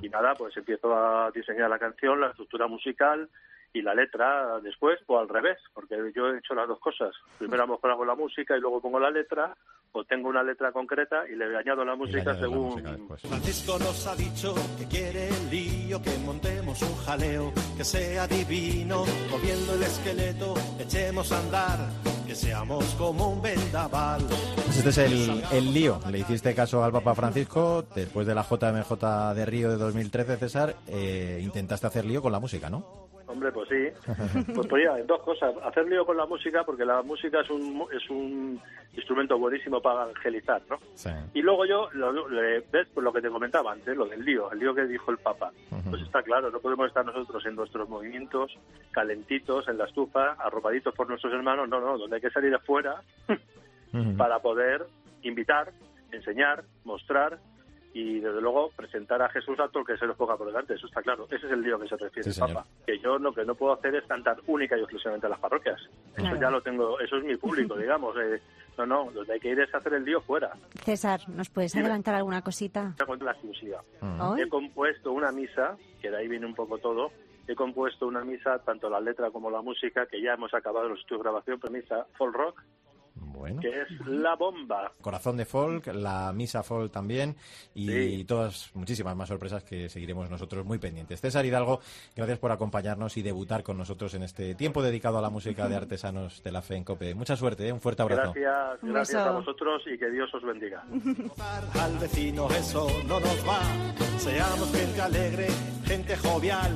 Y 0.00 0.08
nada, 0.08 0.34
pues 0.34 0.56
empiezo 0.56 0.96
a 0.96 1.30
diseñar 1.32 1.68
la 1.68 1.78
canción, 1.78 2.20
la 2.20 2.28
estructura 2.28 2.66
musical 2.66 3.28
y 3.72 3.82
la 3.82 3.94
letra 3.94 4.58
después 4.60 4.98
o 5.06 5.18
al 5.18 5.28
revés, 5.28 5.58
porque 5.74 5.96
yo 6.14 6.28
he 6.28 6.38
hecho 6.38 6.54
las 6.54 6.68
dos 6.68 6.78
cosas. 6.80 7.14
Primero 7.38 7.64
a 7.64 7.66
lo 7.66 7.74
mejor 7.74 7.90
hago 7.90 8.04
la 8.04 8.14
música 8.14 8.56
y 8.56 8.60
luego 8.60 8.80
pongo 8.80 8.98
la 8.98 9.10
letra, 9.10 9.54
o 9.92 10.04
tengo 10.04 10.28
una 10.28 10.42
letra 10.42 10.72
concreta 10.72 11.26
y 11.28 11.36
le 11.36 11.56
añado 11.56 11.84
la 11.84 11.94
música 11.96 12.34
según... 12.38 12.82
Francisco 13.18 13.78
nos 13.78 14.06
ha 14.06 14.14
dicho 14.14 14.54
que 14.78 14.86
quiere 14.86 15.28
el 15.28 15.50
lío, 15.50 16.02
que 16.02 16.16
montemos 16.18 16.82
un 16.82 16.94
jaleo, 16.96 17.52
que 17.76 17.84
sea 17.84 18.26
divino, 18.26 19.04
moviendo 19.30 19.74
el 19.74 19.82
esqueleto, 19.82 20.54
echemos 20.78 21.32
a 21.32 21.38
andar, 21.38 21.78
que 22.26 22.34
seamos 22.34 22.84
como 22.96 23.30
un 23.30 23.40
vendaval. 23.40 24.22
Pues 24.66 24.76
este 24.78 24.90
es 24.90 24.98
el, 24.98 25.42
el 25.52 25.72
lío. 25.72 25.98
Le 26.10 26.18
hiciste 26.18 26.54
caso 26.54 26.84
al 26.84 26.92
Papa 26.92 27.14
Francisco 27.14 27.84
después 27.94 28.26
de 28.26 28.34
la 28.34 28.42
JMJ 28.42 29.34
de 29.34 29.46
Río 29.46 29.70
de 29.70 29.76
2013, 29.76 30.36
César. 30.36 30.76
eh, 30.88 31.40
intentaste 31.42 31.86
hacer 31.86 32.04
lío 32.04 32.20
con 32.20 32.32
la 32.32 32.40
música, 32.40 32.68
¿no? 32.68 33.06
Hombre, 33.36 33.52
pues 33.52 33.68
sí. 33.68 34.44
Pues 34.54 34.66
podría, 34.66 34.96
dos 35.04 35.20
cosas. 35.22 35.54
Hacer 35.62 35.86
lío 35.86 36.06
con 36.06 36.16
la 36.16 36.24
música, 36.24 36.64
porque 36.64 36.86
la 36.86 37.02
música 37.02 37.40
es 37.42 37.50
un, 37.50 37.86
es 37.92 38.08
un 38.08 38.58
instrumento 38.94 39.38
buenísimo 39.38 39.78
para 39.82 40.04
evangelizar, 40.04 40.62
¿no? 40.70 40.78
Sí. 40.94 41.10
Y 41.34 41.42
luego 41.42 41.66
yo, 41.66 41.90
lo, 41.92 42.12
lo- 42.12 42.28
le- 42.30 42.60
ves 42.72 42.88
pues 42.94 43.04
lo 43.04 43.12
que 43.12 43.20
te 43.20 43.28
comentaba 43.28 43.72
antes, 43.72 43.94
lo 43.94 44.06
del 44.06 44.24
lío, 44.24 44.50
el 44.50 44.58
lío 44.58 44.74
que 44.74 44.86
dijo 44.86 45.10
el 45.10 45.18
Papa. 45.18 45.52
Pues 45.90 46.00
está 46.00 46.22
claro, 46.22 46.50
no 46.50 46.60
podemos 46.60 46.86
estar 46.88 47.04
nosotros 47.04 47.44
en 47.44 47.56
nuestros 47.56 47.86
movimientos, 47.90 48.56
calentitos, 48.90 49.68
en 49.68 49.76
la 49.76 49.84
estufa, 49.84 50.32
arropaditos 50.38 50.94
por 50.94 51.08
nuestros 51.08 51.32
hermanos, 51.34 51.68
no, 51.68 51.78
no, 51.80 51.98
donde 51.98 52.16
hay 52.16 52.22
que 52.22 52.30
salir 52.30 52.54
afuera 52.54 53.02
para 54.16 54.38
poder 54.38 54.86
invitar, 55.22 55.72
enseñar, 56.10 56.64
mostrar 56.84 57.38
y 57.98 58.20
desde 58.20 58.40
luego 58.40 58.70
presentar 58.76 59.22
a 59.22 59.28
Jesús 59.30 59.58
a 59.60 59.68
todo 59.68 59.80
el 59.80 59.86
que 59.86 59.96
se 59.96 60.06
nos 60.06 60.16
ponga 60.16 60.36
por 60.36 60.46
delante, 60.46 60.74
eso 60.74 60.86
está 60.86 61.00
claro. 61.02 61.26
Ese 61.30 61.46
es 61.46 61.52
el 61.52 61.62
lío 61.62 61.78
que 61.78 61.88
se 61.88 61.96
refiere 61.96 62.30
Sí, 62.30 62.40
el. 62.40 62.52
Papa. 62.52 62.66
Que 62.86 62.98
yo 62.98 63.18
lo 63.18 63.32
que 63.32 63.44
no 63.44 63.54
puedo 63.54 63.72
hacer 63.72 63.94
es 63.94 64.04
cantar 64.04 64.36
única 64.46 64.76
y 64.76 64.80
exclusivamente 64.80 65.26
a 65.26 65.30
las 65.30 65.38
parroquias. 65.40 65.80
Claro. 66.14 66.34
Eso 66.34 66.40
ya 66.42 66.50
lo 66.50 66.60
tengo, 66.62 67.00
eso 67.00 67.16
es 67.16 67.24
mi 67.24 67.36
público, 67.36 67.76
digamos. 67.78 68.14
eh, 68.18 68.40
no, 68.78 68.84
no, 68.84 69.10
donde 69.10 69.32
hay 69.32 69.40
que 69.40 69.48
ir 69.48 69.58
es 69.60 69.74
hacer 69.74 69.94
el 69.94 70.04
lío 70.04 70.20
fuera. 70.20 70.52
César, 70.84 71.20
¿nos 71.28 71.48
puedes 71.48 71.74
adelantar 71.74 72.14
alguna 72.14 72.42
cosita? 72.42 72.92
Te 72.98 73.06
cuento 73.06 73.24
la 73.24 73.32
exclusiva. 73.32 73.80
He 74.38 74.48
compuesto 74.48 75.12
una 75.12 75.32
misa, 75.32 75.76
que 76.02 76.10
de 76.10 76.16
ahí 76.18 76.28
viene 76.28 76.44
un 76.44 76.54
poco 76.54 76.76
todo. 76.76 77.10
He 77.48 77.54
compuesto 77.54 78.06
una 78.06 78.22
misa, 78.24 78.58
tanto 78.58 78.90
la 78.90 79.00
letra 79.00 79.30
como 79.30 79.50
la 79.50 79.62
música, 79.62 80.04
que 80.06 80.20
ya 80.20 80.34
hemos 80.34 80.52
acabado 80.52 80.88
los 80.88 80.98
estudios 80.98 81.20
de 81.20 81.30
grabación, 81.30 81.58
pero 81.60 81.72
misa 81.72 82.06
folk 82.18 82.34
rock, 82.34 82.62
Bueno. 83.36 83.60
que 83.60 83.68
es 83.68 84.06
la 84.06 84.34
bomba. 84.34 84.92
Corazón 85.00 85.36
de 85.36 85.44
Folk, 85.44 85.86
la 85.88 86.32
Misa 86.32 86.62
Folk 86.62 86.90
también 86.90 87.36
y 87.74 87.88
Sí. 87.88 88.24
todas, 88.24 88.70
muchísimas 88.74 89.14
más 89.14 89.28
sorpresas 89.28 89.62
que 89.62 89.88
seguiremos 89.88 90.28
nosotros 90.30 90.64
muy 90.64 90.78
pendientes. 90.78 91.20
César 91.20 91.44
Hidalgo, 91.46 91.80
gracias 92.16 92.38
por 92.38 92.50
acompañarnos 92.52 93.16
y 93.16 93.22
debutar 93.22 93.62
con 93.62 93.76
nosotros 93.78 94.14
en 94.14 94.22
este 94.22 94.54
tiempo 94.54 94.82
dedicado 94.82 95.18
a 95.18 95.22
la 95.22 95.30
música 95.30 95.68
de 95.68 95.76
artesanos 95.76 96.42
de 96.42 96.52
la 96.52 96.62
fe 96.62 96.76
en 96.76 96.84
COPE. 96.84 97.14
Mucha 97.14 97.36
suerte, 97.36 97.68
¿eh? 97.68 97.72
un 97.72 97.80
fuerte 97.80 98.02
abrazo. 98.02 98.32
Gracias, 98.34 98.78
gracias 98.82 99.22
a 99.26 99.30
vosotros 99.32 99.82
y 99.86 99.98
que 99.98 100.10
Dios 100.10 100.32
os 100.34 100.42
bendiga. 100.42 100.84
Al 101.80 101.98
vecino 101.98 102.48
eso 102.50 102.86
no 103.06 103.20
nos 103.20 103.46
va. 103.48 103.60
Seamos 104.18 104.72
gente 104.74 105.00
alegre, 105.00 105.46
gente 105.84 106.16
jovial. 106.16 106.72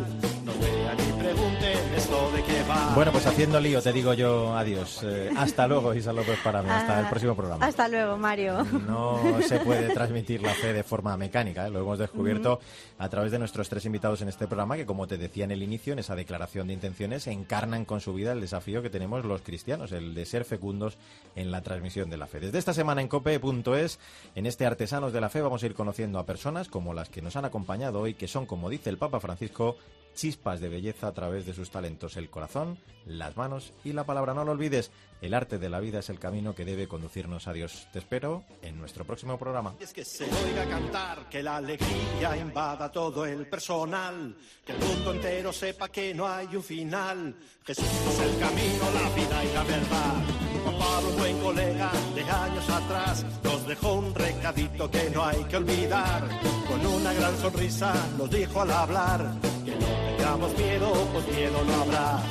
No 0.50 0.60
vean 0.66 0.96
ni 0.96 1.22
pregunten 1.22 1.78
esto 1.96 2.30
de 2.32 2.42
qué 2.42 2.62
va. 2.68 2.92
Bueno, 2.94 3.12
pues 3.12 3.26
haciendo 3.26 3.60
lío, 3.60 3.80
te 3.82 3.92
digo 3.92 4.14
yo 4.14 4.56
adiós. 4.56 5.00
Eh, 5.04 5.30
hasta 5.36 5.66
luego, 5.68 5.94
Isa 5.94 6.12
López 6.12 6.38
para 6.42 6.62
mí. 6.62 6.68
Hasta 6.70 6.96
Ah, 6.98 7.00
el 7.00 7.06
próximo 7.08 7.34
programa. 7.36 7.64
Hasta 7.64 7.86
luego, 7.88 8.16
Mario. 8.16 8.64
No 8.86 9.20
se 9.46 9.60
puede 9.60 9.88
transmitir 9.94 10.42
la 10.42 10.52
fe 10.54 10.72
de 10.72 10.82
forma 10.82 11.16
mecánica, 11.16 11.66
¿eh? 11.66 11.70
lo 11.70 11.80
hemos 11.80 11.98
descubierto 11.98 12.60
a 12.98 13.08
través 13.08 13.30
de 13.32 13.38
nuestros 13.38 13.68
tres 13.68 13.84
invitados 13.84 14.20
en 14.22 14.28
este 14.28 14.46
programa, 14.46 14.76
que 14.76 14.86
como 14.86 15.06
te 15.06 15.18
decía 15.18 15.44
en 15.44 15.50
el 15.52 15.62
inicio, 15.62 15.92
en 15.92 15.98
esa 16.00 16.14
declaración 16.16 16.66
de 16.66 16.72
intenciones, 16.74 17.26
encarnan 17.26 17.84
con 17.84 18.00
su 18.00 18.12
vida 18.14 18.32
el 18.32 18.40
desafío 18.40 18.82
que 18.82 18.90
tenemos 18.90 19.24
los 19.24 19.42
cristianos, 19.42 19.92
el 19.92 20.14
de 20.14 20.26
ser 20.26 20.44
fecundos 20.44 20.96
en 21.36 21.50
la 21.50 21.62
transmisión 21.62 22.10
de 22.10 22.16
la 22.16 22.26
fe. 22.26 22.40
Desde 22.40 22.58
esta 22.58 22.74
semana 22.74 23.00
en 23.02 23.08
cope.es, 23.08 23.98
en 24.34 24.46
este 24.46 24.66
Artesanos 24.66 25.12
de 25.12 25.20
la 25.20 25.28
Fe, 25.28 25.40
vamos 25.42 25.62
a 25.62 25.66
ir 25.66 25.74
conociendo 25.74 26.18
a 26.18 26.26
personas 26.26 26.68
como 26.68 26.92
las 26.94 27.08
que 27.08 27.22
nos 27.22 27.36
han 27.36 27.44
acompañado 27.44 28.00
hoy, 28.00 28.14
que 28.14 28.26
son, 28.28 28.46
como 28.46 28.68
dice 28.68 28.90
el 28.90 28.98
Papa 28.98 29.20
Francisco, 29.20 29.76
chispas 30.14 30.60
de 30.60 30.68
belleza 30.68 31.08
a 31.08 31.12
través 31.12 31.46
de 31.46 31.54
sus 31.54 31.70
talentos, 31.70 32.16
el 32.16 32.30
corazón, 32.30 32.78
las 33.06 33.36
manos 33.36 33.72
y 33.84 33.92
la 33.92 34.04
palabra. 34.04 34.34
No 34.34 34.44
lo 34.44 34.52
olvides, 34.52 34.90
el 35.20 35.34
arte 35.34 35.58
de 35.58 35.68
la 35.68 35.80
vida 35.80 36.00
es 36.00 36.10
el 36.10 36.18
camino 36.18 36.54
que 36.54 36.64
debe 36.64 36.88
conducirnos 36.88 37.46
a 37.48 37.52
Dios. 37.52 37.88
Te 37.92 37.98
espero 37.98 38.44
en 38.62 38.78
nuestro 38.78 39.04
próximo 39.04 39.38
programa. 39.38 39.74
Es 39.80 39.92
que 39.92 40.04
se 40.04 40.24
oiga 40.24 40.66
cantar, 40.68 41.28
que 41.28 41.42
la 41.42 41.56
alegría 41.56 42.36
invada 42.36 42.90
todo 42.90 43.26
el 43.26 43.46
personal, 43.46 44.36
que 44.64 44.72
el 44.72 44.78
mundo 44.78 45.12
entero 45.12 45.52
sepa 45.52 45.88
que 45.88 46.14
no 46.14 46.26
hay 46.26 46.54
un 46.54 46.62
final. 46.62 47.36
Jesús 47.64 47.84
es 47.84 48.20
el 48.20 48.38
camino, 48.38 48.90
la 48.94 49.14
vida 49.14 49.44
y 49.44 49.54
la 49.54 49.64
verdad. 49.64 50.14
Juan 50.62 50.78
Pablo, 50.78 51.10
buen 51.12 51.40
colega 51.40 51.90
de 52.14 52.22
años 52.22 52.68
atrás, 52.68 53.26
nos 53.42 53.66
dejó 53.66 53.94
un 53.94 54.14
recadito 54.14 54.90
que 54.90 55.10
no 55.10 55.24
hay 55.24 55.44
que 55.44 55.56
olvidar. 55.56 56.28
Con 56.68 56.86
una 56.86 57.12
gran 57.12 57.36
sonrisa 57.38 57.94
nos 58.18 58.30
dijo 58.30 58.60
al 58.60 58.70
hablar 58.70 59.59
no 59.80 60.16
tengamos 60.16 60.58
miedo, 60.58 60.92
pues 61.12 61.26
miedo 61.28 61.64
no 61.64 61.74
habrá. 61.82 62.22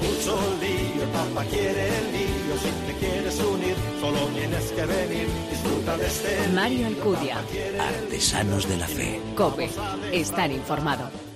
Mucho 0.00 0.36
lío, 0.60 1.02
el 1.02 1.08
Papa 1.10 1.44
quiere 1.50 1.88
el 1.98 2.12
lío, 2.12 2.54
si 2.62 2.70
te 2.86 2.98
quieres 2.98 3.38
unir, 3.40 3.74
solo 4.00 4.18
tienes 4.34 4.72
que 4.72 4.86
venir, 4.86 5.28
disfruta 5.50 5.96
de 5.96 6.06
este 6.06 6.48
Mario 6.54 6.86
Alcudia. 6.86 7.38
Artesanos 7.78 8.68
de 8.68 8.76
la 8.76 8.86
fe. 8.86 9.20
Cope. 9.36 9.70
Estar 10.12 10.50
informado. 10.50 11.29